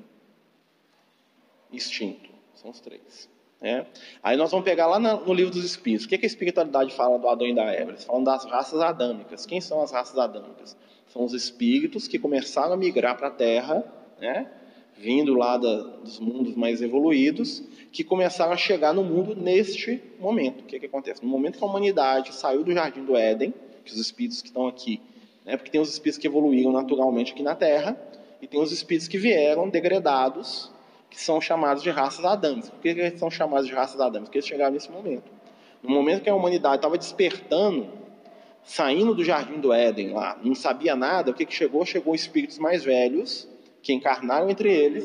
[1.72, 2.28] instinto.
[2.54, 3.28] São os três.
[3.62, 3.87] É.
[4.22, 6.06] Aí nós vamos pegar lá no livro dos Espíritos.
[6.06, 7.92] O que a espiritualidade fala do Adão e da Eva?
[7.92, 9.46] Eles falam das raças adâmicas.
[9.46, 10.76] Quem são as raças adâmicas?
[11.12, 13.85] São os espíritos que começaram a migrar para a Terra,
[14.20, 14.46] né?
[14.96, 20.61] vindo lá da, dos mundos mais evoluídos, que começaram a chegar no mundo neste momento.
[20.61, 21.23] O que, que acontece?
[21.23, 23.53] No momento que a humanidade saiu do jardim do Éden,
[23.85, 25.01] que os espíritos que estão aqui,
[25.44, 25.57] né?
[25.57, 27.99] porque tem os espíritos que evoluíram naturalmente aqui na Terra,
[28.40, 30.70] e tem os espíritos que vieram degradados
[31.11, 32.70] que são chamados de raças adâmicas.
[32.70, 34.29] Por que eles são chamados de raças adâmicas?
[34.29, 35.25] Porque eles chegaram nesse momento.
[35.83, 37.88] No momento que a humanidade estava despertando,
[38.70, 41.85] saindo do jardim do Éden lá, não sabia nada, o que, que chegou?
[41.85, 43.48] Chegou espíritos mais velhos,
[43.83, 45.04] que encarnaram entre eles,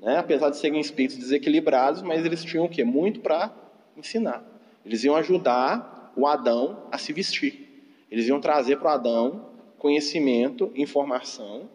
[0.00, 0.18] né?
[0.18, 2.84] apesar de serem espíritos desequilibrados, mas eles tinham o quê?
[2.84, 3.52] Muito para
[3.96, 4.44] ensinar.
[4.86, 7.84] Eles iam ajudar o Adão a se vestir.
[8.08, 11.68] Eles iam trazer para o Adão conhecimento, informação,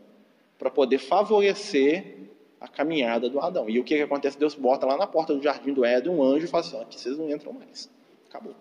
[0.58, 2.30] para poder favorecer
[2.62, 3.70] a caminhada do Adão.
[3.70, 4.40] E o que, que acontece?
[4.40, 6.98] Deus bota lá na porta do jardim do Éden um anjo e fala assim: aqui
[6.98, 7.90] vocês não entram mais.
[8.30, 8.56] Acabou.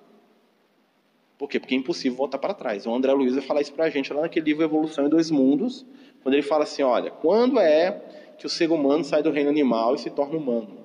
[1.38, 1.60] Por quê?
[1.60, 2.84] Porque é impossível voltar para trás.
[2.84, 5.30] O André Luiz vai falar isso para a gente lá naquele livro Evolução em Dois
[5.30, 5.86] Mundos,
[6.20, 8.02] quando ele fala assim: olha, quando é
[8.36, 10.78] que o ser humano sai do reino animal e se torna humano?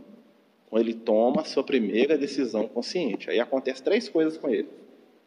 [0.70, 3.30] Quando ele toma a sua primeira decisão consciente.
[3.30, 4.70] Aí acontece três coisas com ele.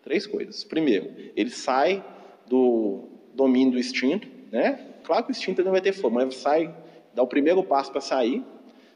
[0.02, 0.62] Três coisas.
[0.62, 2.04] Primeiro, ele sai
[2.46, 4.80] do domínio do instinto, né?
[5.02, 6.72] Claro que o instinto não vai ter forma, mas sai
[7.14, 8.44] dá o primeiro passo para sair.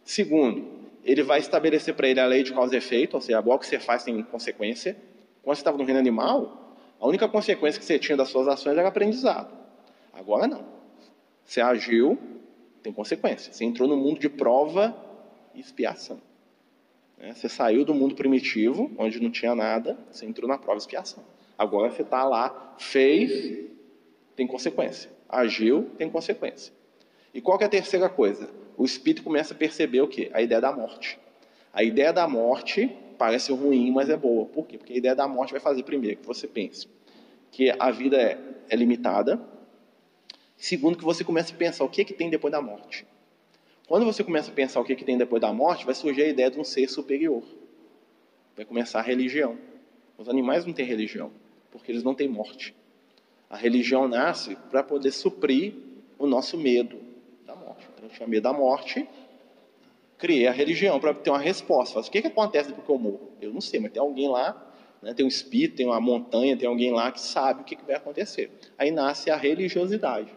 [0.05, 0.65] Segundo,
[1.05, 3.59] ele vai estabelecer para ele a lei de causa e efeito, ou seja, agora o
[3.59, 4.97] que você faz tem consequência.
[5.43, 8.77] Quando você estava no reino animal, a única consequência que você tinha das suas ações
[8.77, 9.57] era aprendizado.
[10.13, 10.65] Agora não.
[11.45, 12.19] Você agiu,
[12.83, 13.53] tem consequência.
[13.53, 14.95] Você entrou no mundo de prova
[15.55, 16.21] e expiação.
[17.19, 17.33] Né?
[17.35, 21.25] Você saiu do mundo primitivo, onde não tinha nada, você entrou na prova e expiação.
[21.57, 23.67] Agora você está lá, fez,
[24.37, 25.11] tem consequência.
[25.29, 26.73] Agiu, tem consequência.
[27.33, 28.51] E qual é a terceira coisa?
[28.77, 30.31] O espírito começa a perceber o quê?
[30.33, 31.19] A ideia da morte.
[31.73, 34.47] A ideia da morte parece ruim, mas é boa.
[34.47, 34.79] Por quê?
[34.79, 36.89] Porque a ideia da morte vai fazer, primeiro, que você pense
[37.53, 38.39] que a vida é,
[38.71, 39.39] é limitada.
[40.57, 43.07] Segundo, que você começa a pensar o que, é que tem depois da morte.
[43.87, 46.23] Quando você começa a pensar o que, é que tem depois da morte, vai surgir
[46.23, 47.43] a ideia de um ser superior.
[48.57, 49.59] Vai começar a religião.
[50.17, 51.31] Os animais não têm religião,
[51.71, 52.75] porque eles não têm morte.
[53.51, 55.75] A religião nasce para poder suprir
[56.19, 56.97] o nosso medo,
[58.03, 59.07] eu tinha medo da morte,
[60.21, 61.95] criei a religião para ter uma resposta.
[61.95, 63.33] Falei, o que, que acontece depois que eu morro?
[63.41, 64.71] Eu não sei, mas tem alguém lá,
[65.03, 67.85] né, tem um espírito, tem uma montanha, tem alguém lá que sabe o que, que
[67.85, 68.51] vai acontecer.
[68.79, 70.31] Aí nasce a religiosidade.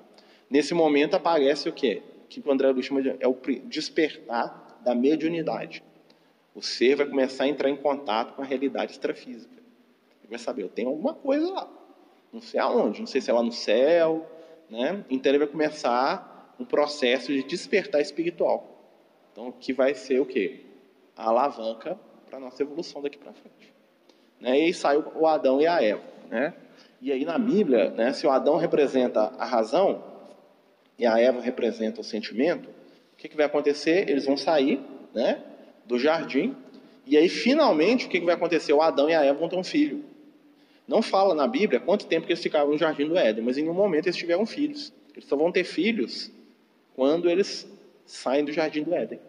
[0.50, 2.02] Nesse momento aparece o quê?
[2.30, 5.84] Que o André Luiz chama de é o despertar da mediunidade.
[6.56, 9.54] O ser vai começar a entrar em contato com a realidade extrafísica.
[10.22, 11.69] Ele vai saber, eu tenho alguma coisa lá.
[12.32, 14.30] Não sei aonde, não sei se é lá no céu.
[14.69, 15.04] Né?
[15.10, 18.72] Então ele vai começar um processo de despertar espiritual.
[19.34, 20.62] Então, que vai ser o quê?
[21.17, 23.74] A alavanca para a nossa evolução daqui para frente.
[24.39, 24.60] Né?
[24.60, 26.04] E aí sai o Adão e a Eva.
[26.30, 26.54] Né?
[27.02, 30.04] E aí na Bíblia, né, se o Adão representa a razão
[30.98, 34.10] e a Eva representa o sentimento, o que, que vai acontecer?
[34.10, 34.80] Eles vão sair
[35.13, 35.43] né,
[35.86, 36.56] do jardim
[37.06, 38.72] e aí finalmente o que, que vai acontecer?
[38.72, 40.06] O Adão e a Eva vão ter um filho.
[40.88, 43.67] Não fala na Bíblia quanto tempo que eles ficaram no jardim do Éden, mas em
[43.67, 44.93] um momento eles tiveram filhos.
[45.13, 46.32] Eles só vão ter filhos
[46.96, 47.67] quando eles
[48.06, 49.20] saem do jardim do Éden.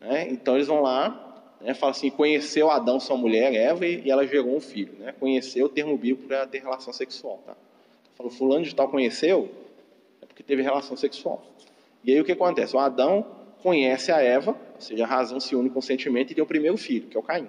[0.00, 0.28] Né?
[0.30, 4.56] Então eles vão lá, né, falam assim: conheceu Adão, sua mulher, Eva, e ela gerou
[4.56, 4.94] um filho.
[4.98, 5.12] Né?
[5.18, 7.42] Conheceu o termo bíblico para ter relação sexual.
[7.46, 7.56] Tá?
[8.16, 9.50] Falou, fulano de tal conheceu,
[10.20, 11.42] é porque teve relação sexual.
[12.04, 12.74] E aí o que acontece?
[12.74, 13.24] O Adão
[13.62, 16.46] conhece a Eva, ou seja, a razão se une com o sentimento e tem o
[16.46, 17.48] primeiro filho, que é o Caim.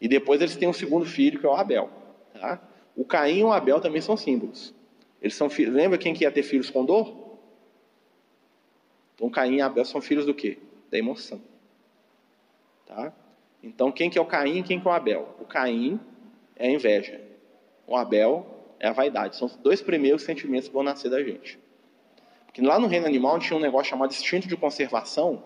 [0.00, 1.90] E depois eles têm um segundo filho, que é o Abel.
[2.32, 2.60] Tá?
[2.96, 4.72] O Caim e o Abel também são símbolos.
[5.20, 5.48] Eles são.
[5.58, 7.29] Lembra quem que ia ter filhos com dor?
[9.20, 10.56] Então Caim e Abel são filhos do quê?
[10.90, 11.38] Da emoção.
[12.86, 13.12] Tá?
[13.62, 15.36] Então quem que é o Caim e quem que é o Abel?
[15.38, 16.00] O Caim
[16.56, 17.20] é a inveja.
[17.86, 18.46] O Abel
[18.80, 19.36] é a vaidade.
[19.36, 21.58] São os dois primeiros sentimentos que vão nascer da gente.
[22.46, 25.44] Porque lá no reino animal tinha um negócio chamado instinto de conservação,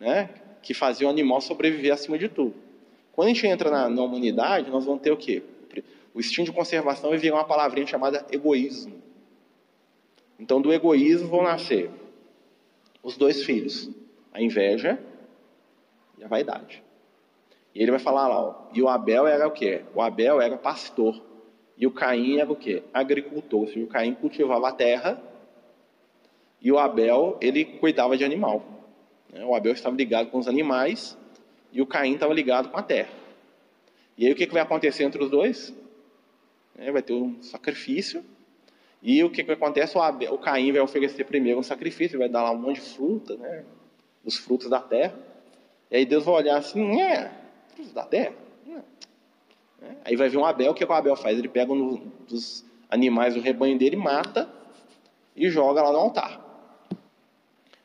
[0.00, 0.28] né,
[0.60, 2.56] que fazia o animal sobreviver acima de tudo.
[3.12, 5.44] Quando a gente entra na, na humanidade, nós vamos ter o quê?
[6.12, 9.00] O instinto de conservação vai virar uma palavrinha chamada egoísmo.
[10.40, 11.88] Então, do egoísmo vão nascer
[13.02, 13.90] os dois filhos,
[14.32, 14.98] a inveja
[16.18, 16.82] e a vaidade.
[17.74, 19.82] E ele vai falar lá, ó, e o Abel era o quê?
[19.94, 21.22] O Abel era pastor.
[21.76, 22.82] E o Caim era o quê?
[22.92, 23.60] Agricultor.
[23.60, 25.22] Ou seja, o Caim cultivava a terra
[26.60, 28.62] e o Abel, ele cuidava de animal.
[29.32, 29.44] Né?
[29.44, 31.16] O Abel estava ligado com os animais
[31.72, 33.12] e o Caim estava ligado com a terra.
[34.18, 35.74] E aí o que, que vai acontecer entre os dois?
[36.76, 38.22] É, vai ter um sacrifício.
[39.02, 39.96] E o que, que acontece?
[39.96, 42.82] O, Abel, o Caim vai oferecer primeiro um sacrifício, vai dar lá um monte de
[42.82, 43.64] fruta, né?
[44.24, 45.14] os frutos da terra.
[45.90, 47.30] E aí Deus vai olhar assim, é,
[47.74, 48.34] frutos da terra?
[49.82, 49.94] É.
[50.04, 51.38] Aí vai vir um Abel, o que, que o Abel faz?
[51.38, 54.48] Ele pega um dos animais do rebanho dele, mata
[55.34, 56.50] e joga lá no altar.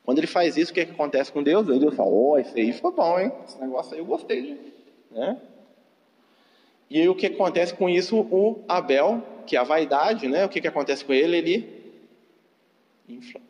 [0.04, 1.66] Quando ele faz isso, o que, que acontece com Deus?
[1.66, 3.32] Deus fala, oh, isso aí foi bom, hein?
[3.48, 4.42] Esse negócio aí eu gostei.
[4.42, 4.74] De...
[5.12, 5.42] Né?
[6.90, 8.20] E aí o que acontece com isso?
[8.20, 10.46] O Abel, que a vaidade, né?
[10.46, 11.38] o que, que acontece com ele?
[11.38, 11.84] Ele
[13.08, 13.42] infla.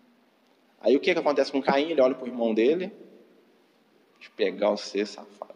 [0.81, 1.91] Aí o que, que acontece com Caim?
[1.91, 2.91] Ele olha para o irmão dele,
[4.19, 5.55] de pegar o ser safado.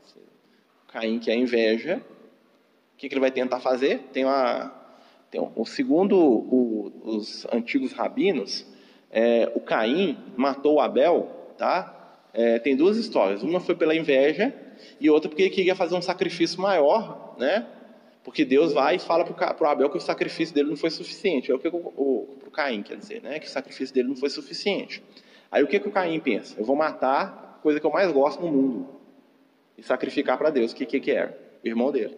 [0.88, 2.02] Caim, que é a inveja,
[2.94, 4.00] o que, que ele vai tentar fazer?
[4.12, 4.76] Tem uma.
[5.30, 8.66] Tem um, segundo o, os antigos rabinos,
[9.12, 11.96] é, o Caim matou o Abel, tá?
[12.34, 13.44] É, tem duas histórias.
[13.44, 14.52] Uma foi pela inveja
[15.00, 17.68] e outra porque ele queria fazer um sacrifício maior, né?
[18.24, 21.52] Porque Deus vai e fala para o Abel que o sacrifício dele não foi suficiente.
[21.52, 23.40] É o que o, Caim quer dizer, né?
[23.40, 25.04] Que o sacrifício dele não foi suficiente.
[25.52, 26.60] Aí o que, que o Caim pensa?
[26.60, 28.90] Eu vou matar a coisa que eu mais gosto no mundo
[29.78, 30.72] e sacrificar para Deus.
[30.72, 31.38] O que, que que era?
[31.64, 32.18] O irmão dele.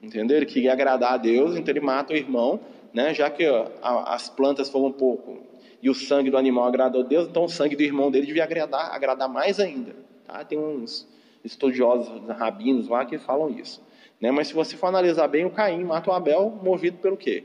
[0.00, 0.36] Entendeu?
[0.36, 2.60] Ele queria agradar a Deus, então ele mata o irmão
[2.96, 3.12] né?
[3.12, 3.68] Já que ó,
[4.06, 5.38] as plantas foram um pouco
[5.82, 8.42] e o sangue do animal agradou a Deus, então o sangue do irmão dele devia
[8.42, 9.94] agradar, agradar mais ainda.
[10.26, 10.42] Tá?
[10.42, 11.06] Tem uns
[11.44, 13.84] estudiosos rabinos lá que falam isso.
[14.20, 14.30] Né?
[14.30, 17.44] Mas se você for analisar bem, o Caim mata o Abel movido pelo quê?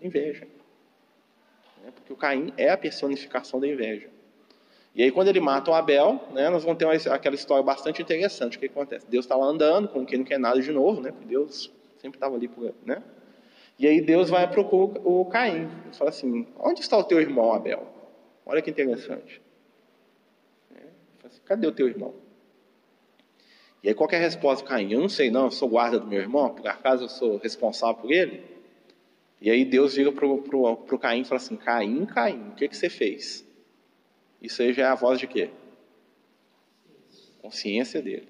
[0.00, 0.46] Inveja.
[1.82, 1.92] Né?
[1.94, 4.08] Porque o Caim é a personificação da inveja.
[4.94, 8.02] E aí, quando ele mata o Abel, né, nós vamos ter uma, aquela história bastante
[8.02, 8.58] interessante.
[8.58, 9.06] O que acontece?
[9.08, 11.10] Deus está lá andando, como quem não quer nada de novo, né?
[11.10, 13.02] Porque Deus sempre estava ali, por, né?
[13.78, 15.62] E aí Deus vai procurar o Caim.
[15.84, 17.86] Ele fala assim: Onde está o teu irmão Abel?
[18.44, 19.40] Olha que interessante.
[20.74, 20.80] É,
[21.24, 22.14] assim, Cadê o teu irmão?
[23.82, 24.92] E aí qual é a resposta Caim?
[24.92, 27.96] Eu não sei, não, eu sou guarda do meu irmão, por acaso eu sou responsável
[27.96, 28.44] por ele?
[29.40, 32.76] E aí Deus vira para o Caim e fala assim: Caim, Caim, o que, que
[32.76, 33.44] você fez?
[34.40, 35.50] Isso aí já é a voz de quê?
[37.40, 38.28] Consciência dele.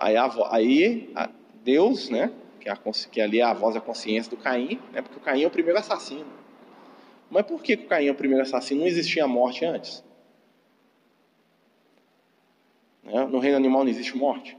[0.00, 0.16] Aí,
[0.50, 1.08] aí
[1.64, 2.30] Deus, né?
[2.62, 2.78] que, é a,
[3.10, 5.50] que ali é a voz da consciência do Caim, né, porque o Caim é o
[5.50, 6.26] primeiro assassino.
[7.28, 8.80] Mas por que o Caim é o primeiro assassino?
[8.80, 10.04] Não existia morte antes.
[13.02, 13.26] Né?
[13.26, 14.56] No reino animal não existe morte.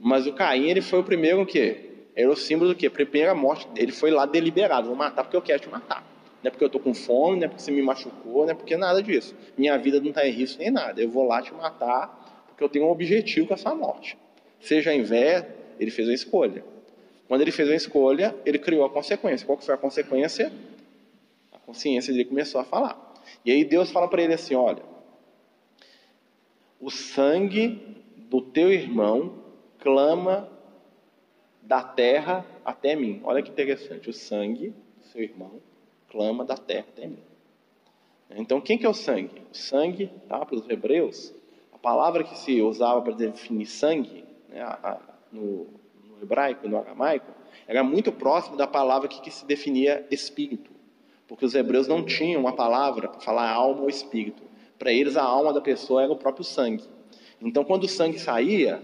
[0.00, 1.90] Mas o Caim ele foi o primeiro o quê?
[2.14, 2.88] Era o símbolo do quê?
[2.88, 3.66] Primeira morte.
[3.74, 4.86] Ele foi lá deliberado.
[4.86, 6.04] Vou matar porque eu quero te matar.
[6.42, 8.54] Não é porque eu estou com fome, não é porque você me machucou, não é
[8.54, 9.34] porque nada disso.
[9.56, 11.00] Minha vida não está em risco nem nada.
[11.00, 14.16] Eu vou lá te matar porque eu tenho um objetivo com essa morte.
[14.60, 15.48] Seja em inveja,
[15.80, 16.64] ele fez uma escolha.
[17.26, 19.46] Quando ele fez uma escolha, ele criou a consequência.
[19.46, 20.52] Qual que foi a consequência?
[21.50, 23.14] A consciência dele começou a falar.
[23.44, 24.82] E aí Deus fala para ele assim: olha,
[26.84, 27.80] o sangue
[28.28, 29.38] do teu irmão
[29.78, 30.50] clama
[31.62, 33.22] da terra até mim.
[33.24, 35.62] Olha que interessante, o sangue do seu irmão
[36.10, 37.22] clama da terra até mim.
[38.36, 39.40] Então, quem que é o sangue?
[39.50, 41.32] O sangue, tá, para os hebreus,
[41.72, 45.00] a palavra que se usava para definir sangue, né, a,
[45.32, 45.66] no,
[46.04, 47.32] no hebraico, no aramaico,
[47.66, 50.70] era muito próximo da palavra que, que se definia espírito.
[51.26, 54.42] Porque os hebreus não tinham uma palavra para falar alma ou espírito.
[54.84, 56.84] Para eles, a alma da pessoa era o próprio sangue.
[57.40, 58.82] Então, quando o sangue saía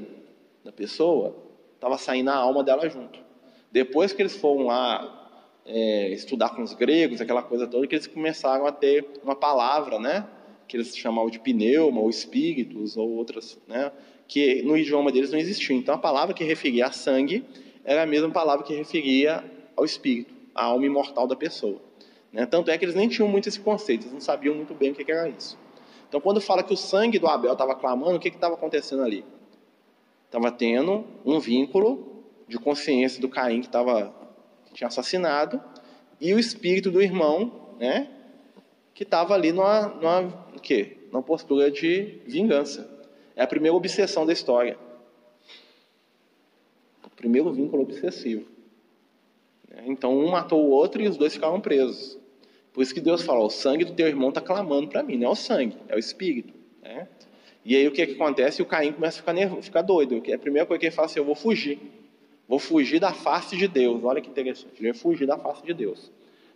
[0.65, 1.37] da pessoa,
[1.75, 3.19] estava saindo a alma dela junto.
[3.71, 5.31] Depois que eles foram lá
[5.67, 9.99] é, estudar com os gregos, aquela coisa toda, que eles começaram a ter uma palavra,
[9.99, 10.27] né?
[10.67, 13.93] Que eles chamavam de pneuma, ou espíritos, ou outras, né?
[14.27, 15.77] que no idioma deles não existia.
[15.77, 17.45] Então a palavra que referia a sangue
[17.85, 19.45] era a mesma palavra que referia
[19.77, 20.33] ao espírito.
[20.55, 21.79] a alma imortal da pessoa.
[22.33, 22.47] Né?
[22.47, 24.95] Tanto é que eles nem tinham muito esse conceito, eles não sabiam muito bem o
[24.95, 25.59] que era isso.
[26.11, 29.25] Então, quando fala que o sangue do Abel estava clamando, o que estava acontecendo ali?
[30.27, 34.13] Estava tendo um vínculo de consciência do Caim que, tava,
[34.67, 35.63] que tinha assassinado
[36.21, 38.11] e o espírito do irmão, né,
[38.93, 40.99] que estava ali numa, numa, quê?
[41.13, 42.91] numa postura de vingança.
[43.37, 44.77] É a primeira obsessão da história.
[47.07, 48.49] O primeiro vínculo obsessivo.
[49.87, 52.20] Então um matou o outro e os dois ficaram presos.
[52.81, 55.19] Por isso que Deus fala: o sangue do teu irmão está clamando para mim.
[55.19, 56.55] Não é o sangue, é o espírito.
[56.83, 57.07] Né?
[57.63, 58.63] E aí o que, que acontece?
[58.63, 60.17] O Caim começa a ficar, nervoso, ficar doido.
[60.17, 61.79] A primeira coisa que ele fala assim: eu vou fugir.
[62.49, 64.03] Vou fugir da face de Deus.
[64.03, 64.73] Olha que interessante.
[64.79, 66.11] Ele vai fugir da face de Deus.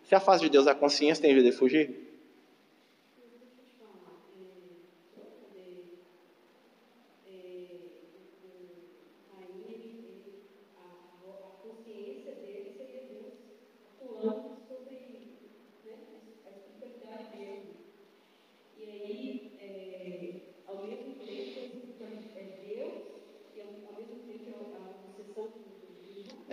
[0.09, 1.95] Se a face de Deus é a consciência, tem jeito de fugir?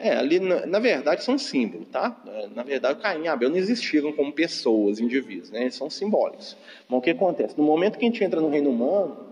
[0.01, 2.21] É, ali, na, na, verdade, são símbolos, tá?
[2.27, 5.61] É, na verdade, Caim e Abel não existiram como pessoas, indivíduos, né?
[5.61, 6.57] Eles são simbólicos.
[6.89, 7.57] Mas o que acontece?
[7.57, 9.31] No momento que a gente entra no reino humano,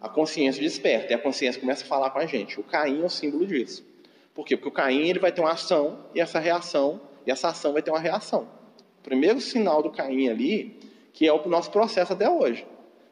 [0.00, 2.60] a consciência desperta, e a consciência começa a falar com a gente.
[2.60, 3.84] O Caim é o símbolo disso.
[4.34, 4.56] Por quê?
[4.56, 7.82] Porque o Caim ele vai ter uma ação, e essa reação, e essa ação vai
[7.82, 8.48] ter uma reação.
[9.00, 10.76] O primeiro sinal do Caim ali,
[11.12, 12.66] que é o nosso processo até hoje.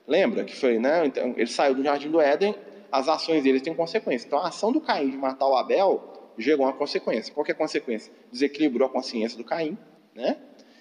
[0.07, 1.07] Lembra que foi, né?
[1.07, 2.55] Então, ele saiu do jardim do Éden,
[2.93, 4.27] as ações dele têm consequência.
[4.27, 7.33] Então, a ação do Caim de matar o Abel gerou uma consequência.
[7.33, 8.13] Qual é a consequência?
[8.31, 9.77] Desequilibrou a consciência do Caim,
[10.15, 10.37] né?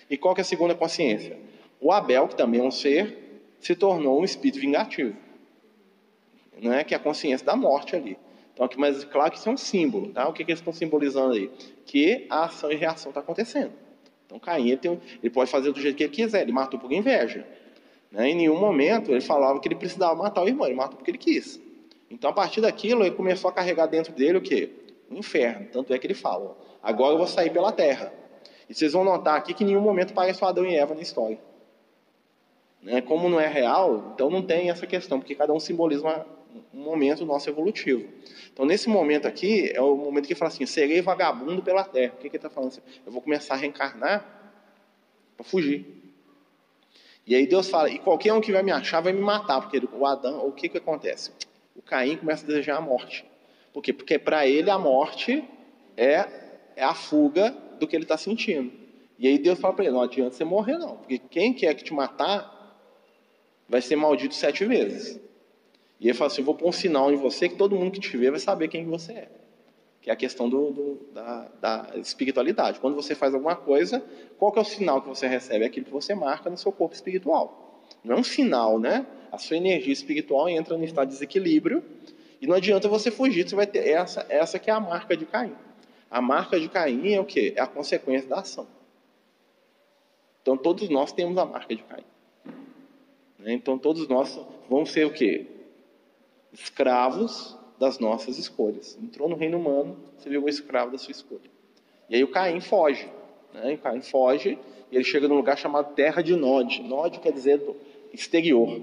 [0.10, 1.38] E qual é a segunda consciência?
[1.80, 5.16] O Abel, que também é um ser, se tornou um espírito vingativo.
[6.62, 8.18] Não é que é a consciência da morte ali.
[8.54, 10.28] Então, aqui, mas claro que isso é um símbolo, tá?
[10.28, 11.50] O que, que eles estão simbolizando aí?
[11.86, 13.72] Que a ação e reação está acontecendo.
[14.26, 16.44] Então, Caim ele, tem, ele, pode fazer do jeito que ele quiser.
[16.44, 17.48] Ele matou por inveja.
[18.12, 18.30] Né?
[18.30, 20.68] Em nenhum momento ele falava que ele precisava matar o irmão.
[20.68, 21.60] Ele matou porque ele quis.
[22.10, 24.70] Então, a partir daquilo, ele começou a carregar dentro dele o quê?
[25.18, 25.68] Inferno.
[25.72, 28.14] Tanto é que ele fala: agora eu vou sair pela terra.
[28.70, 31.02] E vocês vão notar aqui que em nenhum momento parece o Adão e Eva na
[31.02, 31.40] história.
[32.82, 33.02] Né?
[33.02, 36.26] Como não é real, então não tem essa questão, porque cada um simboliza
[36.74, 38.08] um momento nosso evolutivo.
[38.52, 42.14] Então, nesse momento aqui, é o momento que ele fala assim: serei vagabundo pela terra.
[42.14, 42.82] O que, que ele está falando assim?
[43.06, 44.26] Eu vou começar a reencarnar
[45.36, 46.04] para fugir.
[47.26, 49.82] E aí Deus fala: e qualquer um que vai me achar vai me matar, porque
[49.94, 51.32] o Adão, o que, que acontece?
[51.76, 53.26] O Caim começa a desejar a morte.
[53.74, 53.92] Por quê?
[53.92, 55.44] Porque para ele a morte
[55.98, 56.26] é,
[56.76, 58.72] é a fuga do que ele está sentindo.
[59.18, 60.98] E aí Deus fala para ele: não adianta você morrer, não.
[60.98, 62.54] Porque quem quer que te matar
[63.68, 65.20] vai ser maldito sete vezes.
[66.00, 68.00] E ele fala assim: eu vou pôr um sinal em você que todo mundo que
[68.00, 69.30] te vê vai saber quem você é.
[70.02, 72.80] Que é a questão do, do, da, da, espiritualidade.
[72.80, 74.04] Quando você faz alguma coisa,
[74.38, 75.64] qual que é o sinal que você recebe?
[75.64, 77.82] É aquilo que você marca no seu corpo espiritual.
[78.04, 79.06] Não é um sinal, né?
[79.32, 81.82] A sua energia espiritual entra no estado de desequilíbrio
[82.44, 85.26] e não adianta você fugir, você vai ter essa, essa que é a marca de
[85.26, 85.56] Caim.
[86.12, 87.54] A marca de Caim é o quê?
[87.56, 88.68] É a consequência da ação.
[90.42, 92.04] Então todos nós temos a marca de Caim.
[93.40, 93.54] Né?
[93.54, 94.38] Então todos nós
[94.70, 95.48] vamos ser o quê?
[96.52, 99.00] Escravos das nossas escolhas.
[99.02, 101.50] Entrou no reino humano, você virou escravo da sua escolha.
[102.10, 103.10] E aí o Caim foge.
[103.54, 103.76] Né?
[103.76, 104.60] O Caim foge
[104.92, 106.84] e ele chega num lugar chamado Terra de Nod.
[106.84, 107.64] Nod quer dizer
[108.12, 108.82] exterior.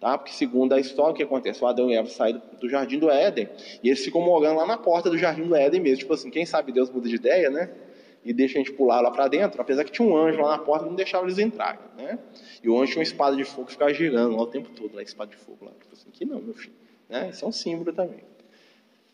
[0.00, 0.16] Tá?
[0.16, 1.62] Porque, segundo a história, o que acontece?
[1.62, 3.48] O Adão e Eva saem do jardim do Éden
[3.82, 5.98] e eles ficam morando lá na porta do jardim do Éden mesmo.
[5.98, 7.70] Tipo assim, quem sabe Deus muda de ideia, né?
[8.24, 10.58] E deixa a gente pular lá para dentro, apesar que tinha um anjo lá na
[10.58, 12.18] porta que não deixava eles entrarem, né?
[12.62, 14.94] E o anjo tinha uma espada de fogo que ficava girando lá o tempo todo,
[14.94, 15.72] lá, espada de fogo lá.
[15.80, 16.74] Tipo assim, aqui não, meu filho.
[17.08, 17.30] Né?
[17.30, 18.22] Isso é um símbolo também.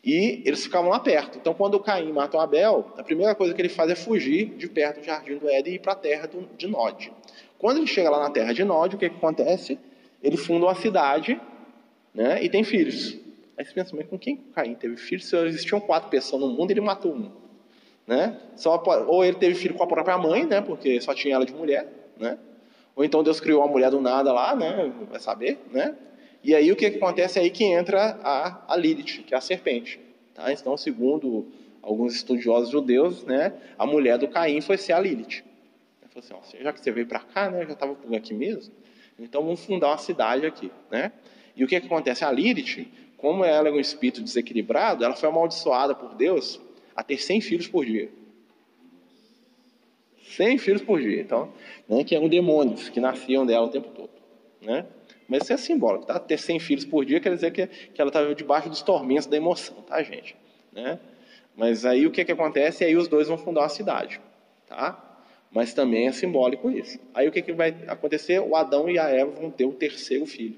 [0.05, 1.38] E eles ficavam lá perto.
[1.38, 4.68] Então, quando Caim mata o Abel, a primeira coisa que ele faz é fugir de
[4.68, 7.11] perto do jardim do Éden e ir para a terra de Nod.
[7.59, 9.79] Quando ele chega lá na terra de Nod, o que, que acontece?
[10.24, 11.38] Ele funda uma cidade
[12.14, 13.18] né, e tem filhos.
[13.56, 15.26] Aí você pensa, mas com quem Caim teve filhos?
[15.26, 17.30] Se existiam quatro pessoas no mundo, ele matou um.
[18.06, 18.40] Né?
[18.56, 21.53] Só, ou ele teve filho com a própria mãe, né, porque só tinha ela de
[21.53, 21.86] mulher.
[22.18, 22.38] Né?
[22.96, 25.59] Ou então Deus criou uma mulher do nada lá, né, vai saber.
[25.70, 25.94] Né?
[26.42, 27.38] E aí o que, que acontece?
[27.38, 30.01] É aí que entra a, a Lilith, que é a serpente.
[30.32, 30.51] Tá?
[30.51, 31.46] Então, segundo
[31.82, 35.44] alguns estudiosos judeus, né, a mulher do Caim foi ser a Lilith.
[36.03, 38.32] Ele falou assim, ó, já que você veio para cá, né, já estava por aqui
[38.32, 38.72] mesmo,
[39.18, 41.12] então vamos fundar uma cidade aqui, né?
[41.56, 42.24] E o que, que acontece?
[42.24, 46.60] A Lilith, como ela é um espírito desequilibrado, ela foi amaldiçoada por Deus
[46.96, 48.10] a ter 100 filhos por dia.
[50.36, 51.52] 100 filhos por dia, então,
[51.88, 54.10] né, que eram demônios que nasciam dela o tempo todo,
[54.60, 54.86] né?
[55.28, 56.18] Mas isso é simbólico, tá?
[56.18, 59.36] Ter 100 filhos por dia quer dizer que, que ela estava debaixo dos tormentos da
[59.36, 60.36] emoção, tá, gente?
[60.72, 60.98] Né?
[61.56, 62.84] Mas aí o que, que acontece?
[62.84, 64.20] E aí os dois vão fundar uma cidade.
[64.66, 65.13] tá?
[65.55, 66.98] Mas também é simbólico isso.
[67.14, 68.40] Aí o que, que vai acontecer?
[68.40, 70.57] O Adão e a Eva vão ter o terceiro filho.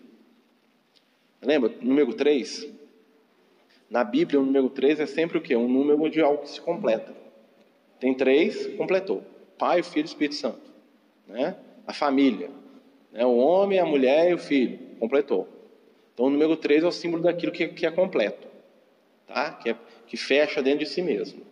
[1.43, 1.71] Lembra?
[1.83, 2.67] Número 3.
[3.91, 5.55] Na Bíblia, o número 3 é sempre o quê?
[5.55, 7.15] Um número de algo que se completa.
[8.01, 9.23] Tem três, completou.
[9.59, 10.73] Pai, Filho e Espírito Santo.
[11.27, 11.55] Né?
[11.87, 12.51] A família.
[13.13, 13.25] Né?
[13.25, 14.79] O homem, a mulher e o filho.
[14.99, 15.47] Completou.
[16.15, 18.49] Então, o número 3 é o símbolo daquilo que, que é completo.
[19.27, 19.53] Tá?
[19.53, 19.77] Que, é,
[20.07, 21.43] que fecha dentro de si mesmo.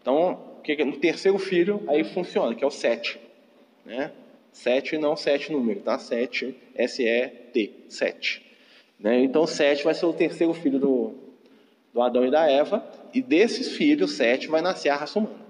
[0.00, 3.18] Então, no terceiro filho, aí funciona, que é o 7.
[3.84, 4.10] Né?
[4.52, 5.98] 7 não 7 número, tá?
[5.98, 8.42] 7, S-E-T, 7.
[8.98, 9.20] Né?
[9.20, 11.14] Então, 7 vai ser o terceiro filho do,
[11.92, 15.46] do Adão e da Eva, e desses filhos, 7 vai nascer a raça humana.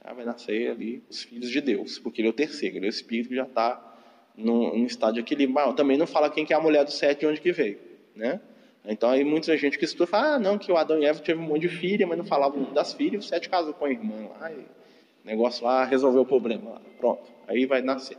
[0.00, 0.12] Tá?
[0.12, 2.90] Vai nascer ali os filhos de Deus, porque ele é o terceiro, ele é o
[2.90, 3.96] espírito que já está
[4.36, 5.54] num, num estado de equilíbrio.
[5.54, 7.78] Mas também não fala quem que é a mulher do 7 de onde que veio.
[8.14, 8.40] Né?
[8.84, 11.38] Então, aí muita gente que estuda fala, ah, não, que o Adão e Eva teve
[11.38, 14.28] um monte de filha, mas não falava das filhas, o Sete casou com a irmã
[14.40, 14.66] lá, e o
[15.24, 16.80] negócio lá resolveu o problema lá.
[16.98, 18.16] Pronto, aí vai nascer.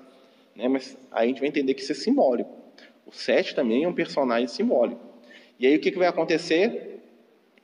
[0.55, 0.67] Né?
[0.69, 2.49] Mas aí a gente vai entender que isso é simbólico.
[3.05, 5.01] O Sete também é um personagem simbólico.
[5.59, 7.01] E aí o que, que vai acontecer?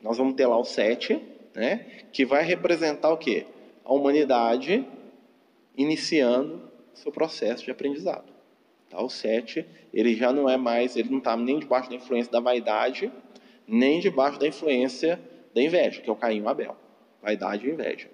[0.01, 1.21] Nós vamos ter lá o Sete,
[1.55, 1.85] né?
[2.11, 3.45] que vai representar o quê?
[3.85, 4.85] A humanidade
[5.77, 8.38] iniciando seu processo de aprendizado.
[8.89, 9.01] Tá?
[9.01, 12.39] O 7, ele já não é mais, ele não está nem debaixo da influência da
[12.39, 13.11] vaidade,
[13.67, 15.19] nem debaixo da influência
[15.53, 16.75] da inveja, que é o Caim e o Abel.
[17.21, 18.09] Vaidade e inveja.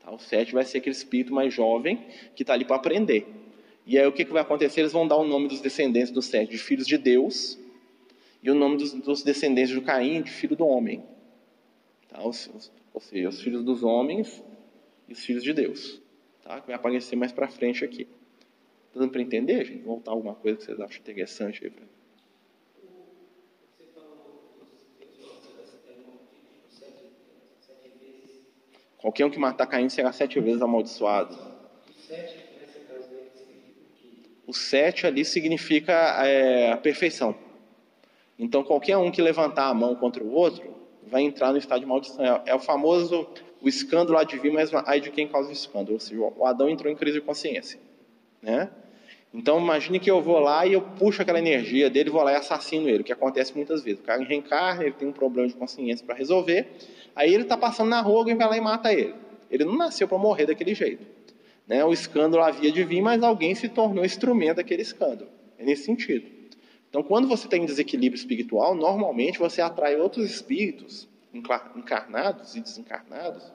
[0.00, 0.10] Tá?
[0.10, 2.04] O 7 vai ser aquele espírito mais jovem
[2.34, 3.26] que está ali para aprender.
[3.86, 4.80] E aí o que, que vai acontecer?
[4.80, 7.58] Eles vão dar o nome dos descendentes do 7 de filhos de Deus
[8.42, 11.04] e o nome dos, dos descendentes do Caim de filho do homem.
[12.08, 12.26] Tá?
[12.26, 14.42] Os, os, ou seja, os filhos dos homens
[15.08, 16.00] e os filhos de Deus.
[16.42, 16.60] Tá?
[16.60, 18.08] Que vai aparecer mais para frente aqui.
[18.92, 19.82] Tá dando para entender, gente?
[19.82, 21.70] Voltar alguma coisa que vocês acham interessante aí.
[21.70, 21.84] Pra...
[28.98, 31.36] Qualquer um que matar Caim será sete vezes amaldiçoado.
[34.46, 35.92] O sete ali significa
[36.26, 37.34] é, a perfeição.
[38.36, 40.74] Então, qualquer um que levantar a mão contra o outro
[41.06, 42.24] vai entrar no estado de maldição.
[42.24, 43.28] É, é o famoso
[43.62, 45.92] o escândalo há de vir, mas ai de quem causa o escândalo.
[45.92, 47.78] Ou seja, o Adão entrou em crise de consciência.
[48.42, 48.70] Né?
[49.32, 52.36] Então imagine que eu vou lá e eu puxo aquela energia dele, vou lá e
[52.36, 54.00] assassino ele, o que acontece muitas vezes.
[54.00, 56.66] O cara reencarna, ele tem um problema de consciência para resolver,
[57.14, 59.14] aí ele está passando na rua, alguém vai lá e mata ele.
[59.50, 61.06] Ele não nasceu para morrer daquele jeito.
[61.66, 61.84] Né?
[61.84, 65.30] O escândalo havia de vir, mas alguém se tornou instrumento daquele escândalo.
[65.58, 66.26] É nesse sentido.
[66.88, 73.52] Então, quando você tem desequilíbrio espiritual, normalmente você atrai outros espíritos encarnados e desencarnados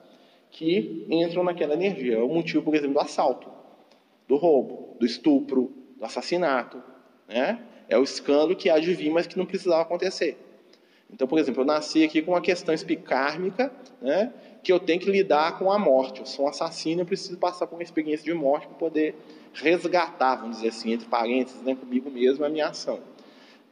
[0.49, 2.15] que entram naquela energia.
[2.15, 3.49] É o motivo, por exemplo, do assalto
[4.27, 6.81] do roubo, do estupro, do assassinato.
[7.27, 7.59] Né?
[7.87, 10.37] É o escândalo que há de vir, mas que não precisava acontecer.
[11.11, 13.71] Então, por exemplo, eu nasci aqui com uma questão espicármica,
[14.01, 16.19] né, que eu tenho que lidar com a morte.
[16.19, 19.15] Eu sou um assassino, eu preciso passar por uma experiência de morte para poder
[19.53, 22.99] resgatar, vamos dizer assim, entre parênteses, né, comigo mesmo, a minha ação.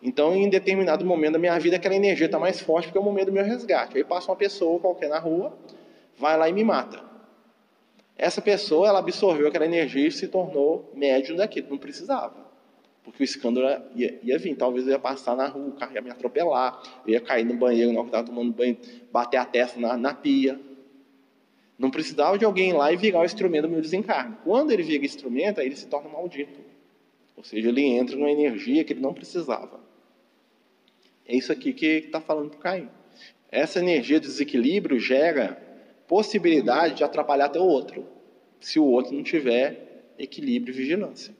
[0.01, 3.03] Então, em determinado momento da minha vida, aquela energia está mais forte porque é o
[3.03, 3.97] momento do meu resgate.
[3.97, 5.57] Aí passa uma pessoa qualquer na rua,
[6.17, 7.01] vai lá e me mata.
[8.17, 12.43] Essa pessoa, ela absorveu aquela energia e se tornou médium daquilo, não precisava.
[13.03, 16.01] Porque o escândalo ia, ia vir, talvez eu ia passar na rua, o carro ia
[16.01, 18.77] me atropelar, eu ia cair no banheiro na hora que estava tomando banho,
[19.11, 20.59] bater a testa na, na pia.
[21.77, 24.37] Não precisava de alguém lá e virar o instrumento do meu desencarne.
[24.43, 26.61] Quando ele vira instrumento, aí ele se torna maldito.
[27.35, 29.81] Ou seja, ele entra numa energia que ele não precisava.
[31.25, 32.89] É isso aqui que está falando para Caim.
[33.51, 35.61] Essa energia de desequilíbrio gera
[36.13, 38.05] possibilidade de atrapalhar até o outro,
[38.59, 41.33] se o outro não tiver equilíbrio e vigilância.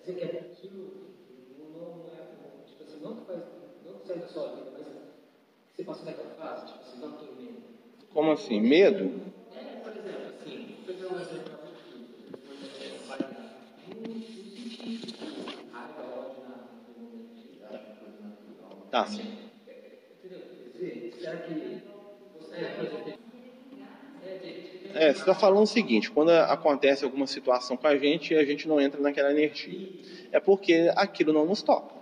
[0.00, 1.14] dizer que aquilo
[1.72, 3.38] não, é, tipo assim, não faz,
[3.84, 4.86] não sai da sua vida, mas
[5.76, 7.62] você passa daquela fase, tipo assim, não tem medo.
[8.12, 8.60] Como assim?
[8.60, 9.04] Medo?
[9.54, 11.58] É, por exemplo, assim, pegar um exemplo
[18.90, 19.22] Tá, sim.
[24.92, 28.66] É, você está falando o seguinte: quando acontece alguma situação com a gente a gente
[28.66, 29.88] não entra naquela energia,
[30.32, 31.94] é porque aquilo não nos toca.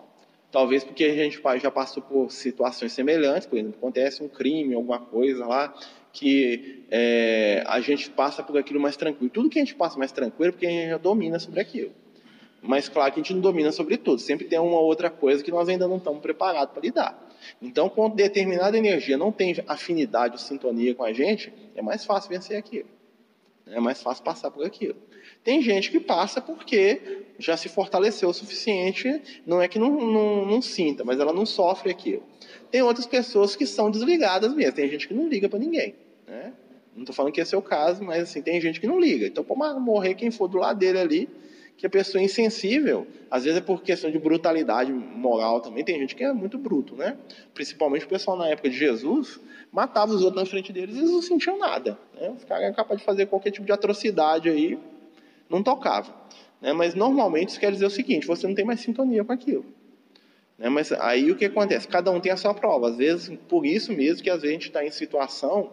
[0.51, 5.01] Talvez porque a gente já passou por situações semelhantes, por exemplo, acontece um crime, alguma
[5.01, 5.75] coisa lá,
[6.13, 9.31] que é, a gente passa por aquilo mais tranquilo.
[9.31, 11.95] Tudo que a gente passa mais tranquilo é porque a gente já domina sobre aquilo.
[12.63, 14.21] Mas claro que a gente não domina sobre tudo.
[14.21, 17.27] Sempre tem uma outra coisa que nós ainda não estamos preparados para lidar.
[17.61, 22.31] Então, quando determinada energia não tem afinidade ou sintonia com a gente, é mais fácil
[22.31, 22.89] vencer aquilo.
[23.67, 24.97] É mais fácil passar por aquilo.
[25.43, 30.47] Tem gente que passa porque já se fortaleceu o suficiente, não é que não, não,
[30.47, 32.23] não sinta, mas ela não sofre aquilo.
[32.71, 35.95] Tem outras pessoas que são desligadas mesmo, tem gente que não liga para ninguém.
[36.27, 36.53] Né?
[36.95, 39.27] Não estou falando que esse é o caso, mas assim, tem gente que não liga.
[39.27, 41.29] Então, pode morrer quem for do lado dele ali,
[41.77, 45.99] que a pessoa é insensível, às vezes é por questão de brutalidade moral também, tem
[45.99, 47.17] gente que é muito bruto, né?
[47.53, 49.39] Principalmente o pessoal na época de Jesus,
[49.71, 51.99] matava os outros na frente deles e eles não sentiam nada.
[52.19, 52.31] Né?
[52.31, 54.79] Os caras eram capazes de fazer qualquer tipo de atrocidade aí,
[55.51, 56.15] não tocava.
[56.61, 56.73] Né?
[56.73, 59.67] Mas normalmente isso quer dizer o seguinte: você não tem mais sintonia com aquilo.
[60.59, 60.71] Né?
[60.71, 61.87] Mas aí o que acontece?
[61.87, 62.89] Cada um tem a sua prova.
[62.89, 65.71] Às vezes, por isso mesmo que às vezes a gente está em situação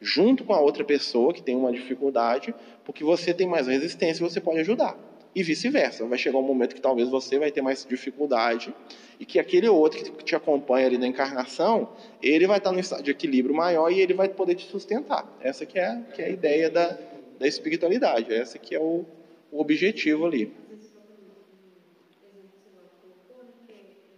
[0.00, 4.40] junto com a outra pessoa que tem uma dificuldade, porque você tem mais resistência você
[4.40, 4.98] pode ajudar.
[5.34, 6.06] E vice-versa.
[6.06, 8.72] Vai chegar um momento que talvez você vai ter mais dificuldade
[9.18, 11.88] e que aquele outro que te acompanha ali na encarnação,
[12.22, 15.26] ele vai estar no estado de equilíbrio maior e ele vai poder te sustentar.
[15.40, 16.96] Essa que é, que é a ideia da,
[17.38, 18.32] da espiritualidade.
[18.32, 19.04] Essa que é o,
[19.50, 20.52] o objetivo ali.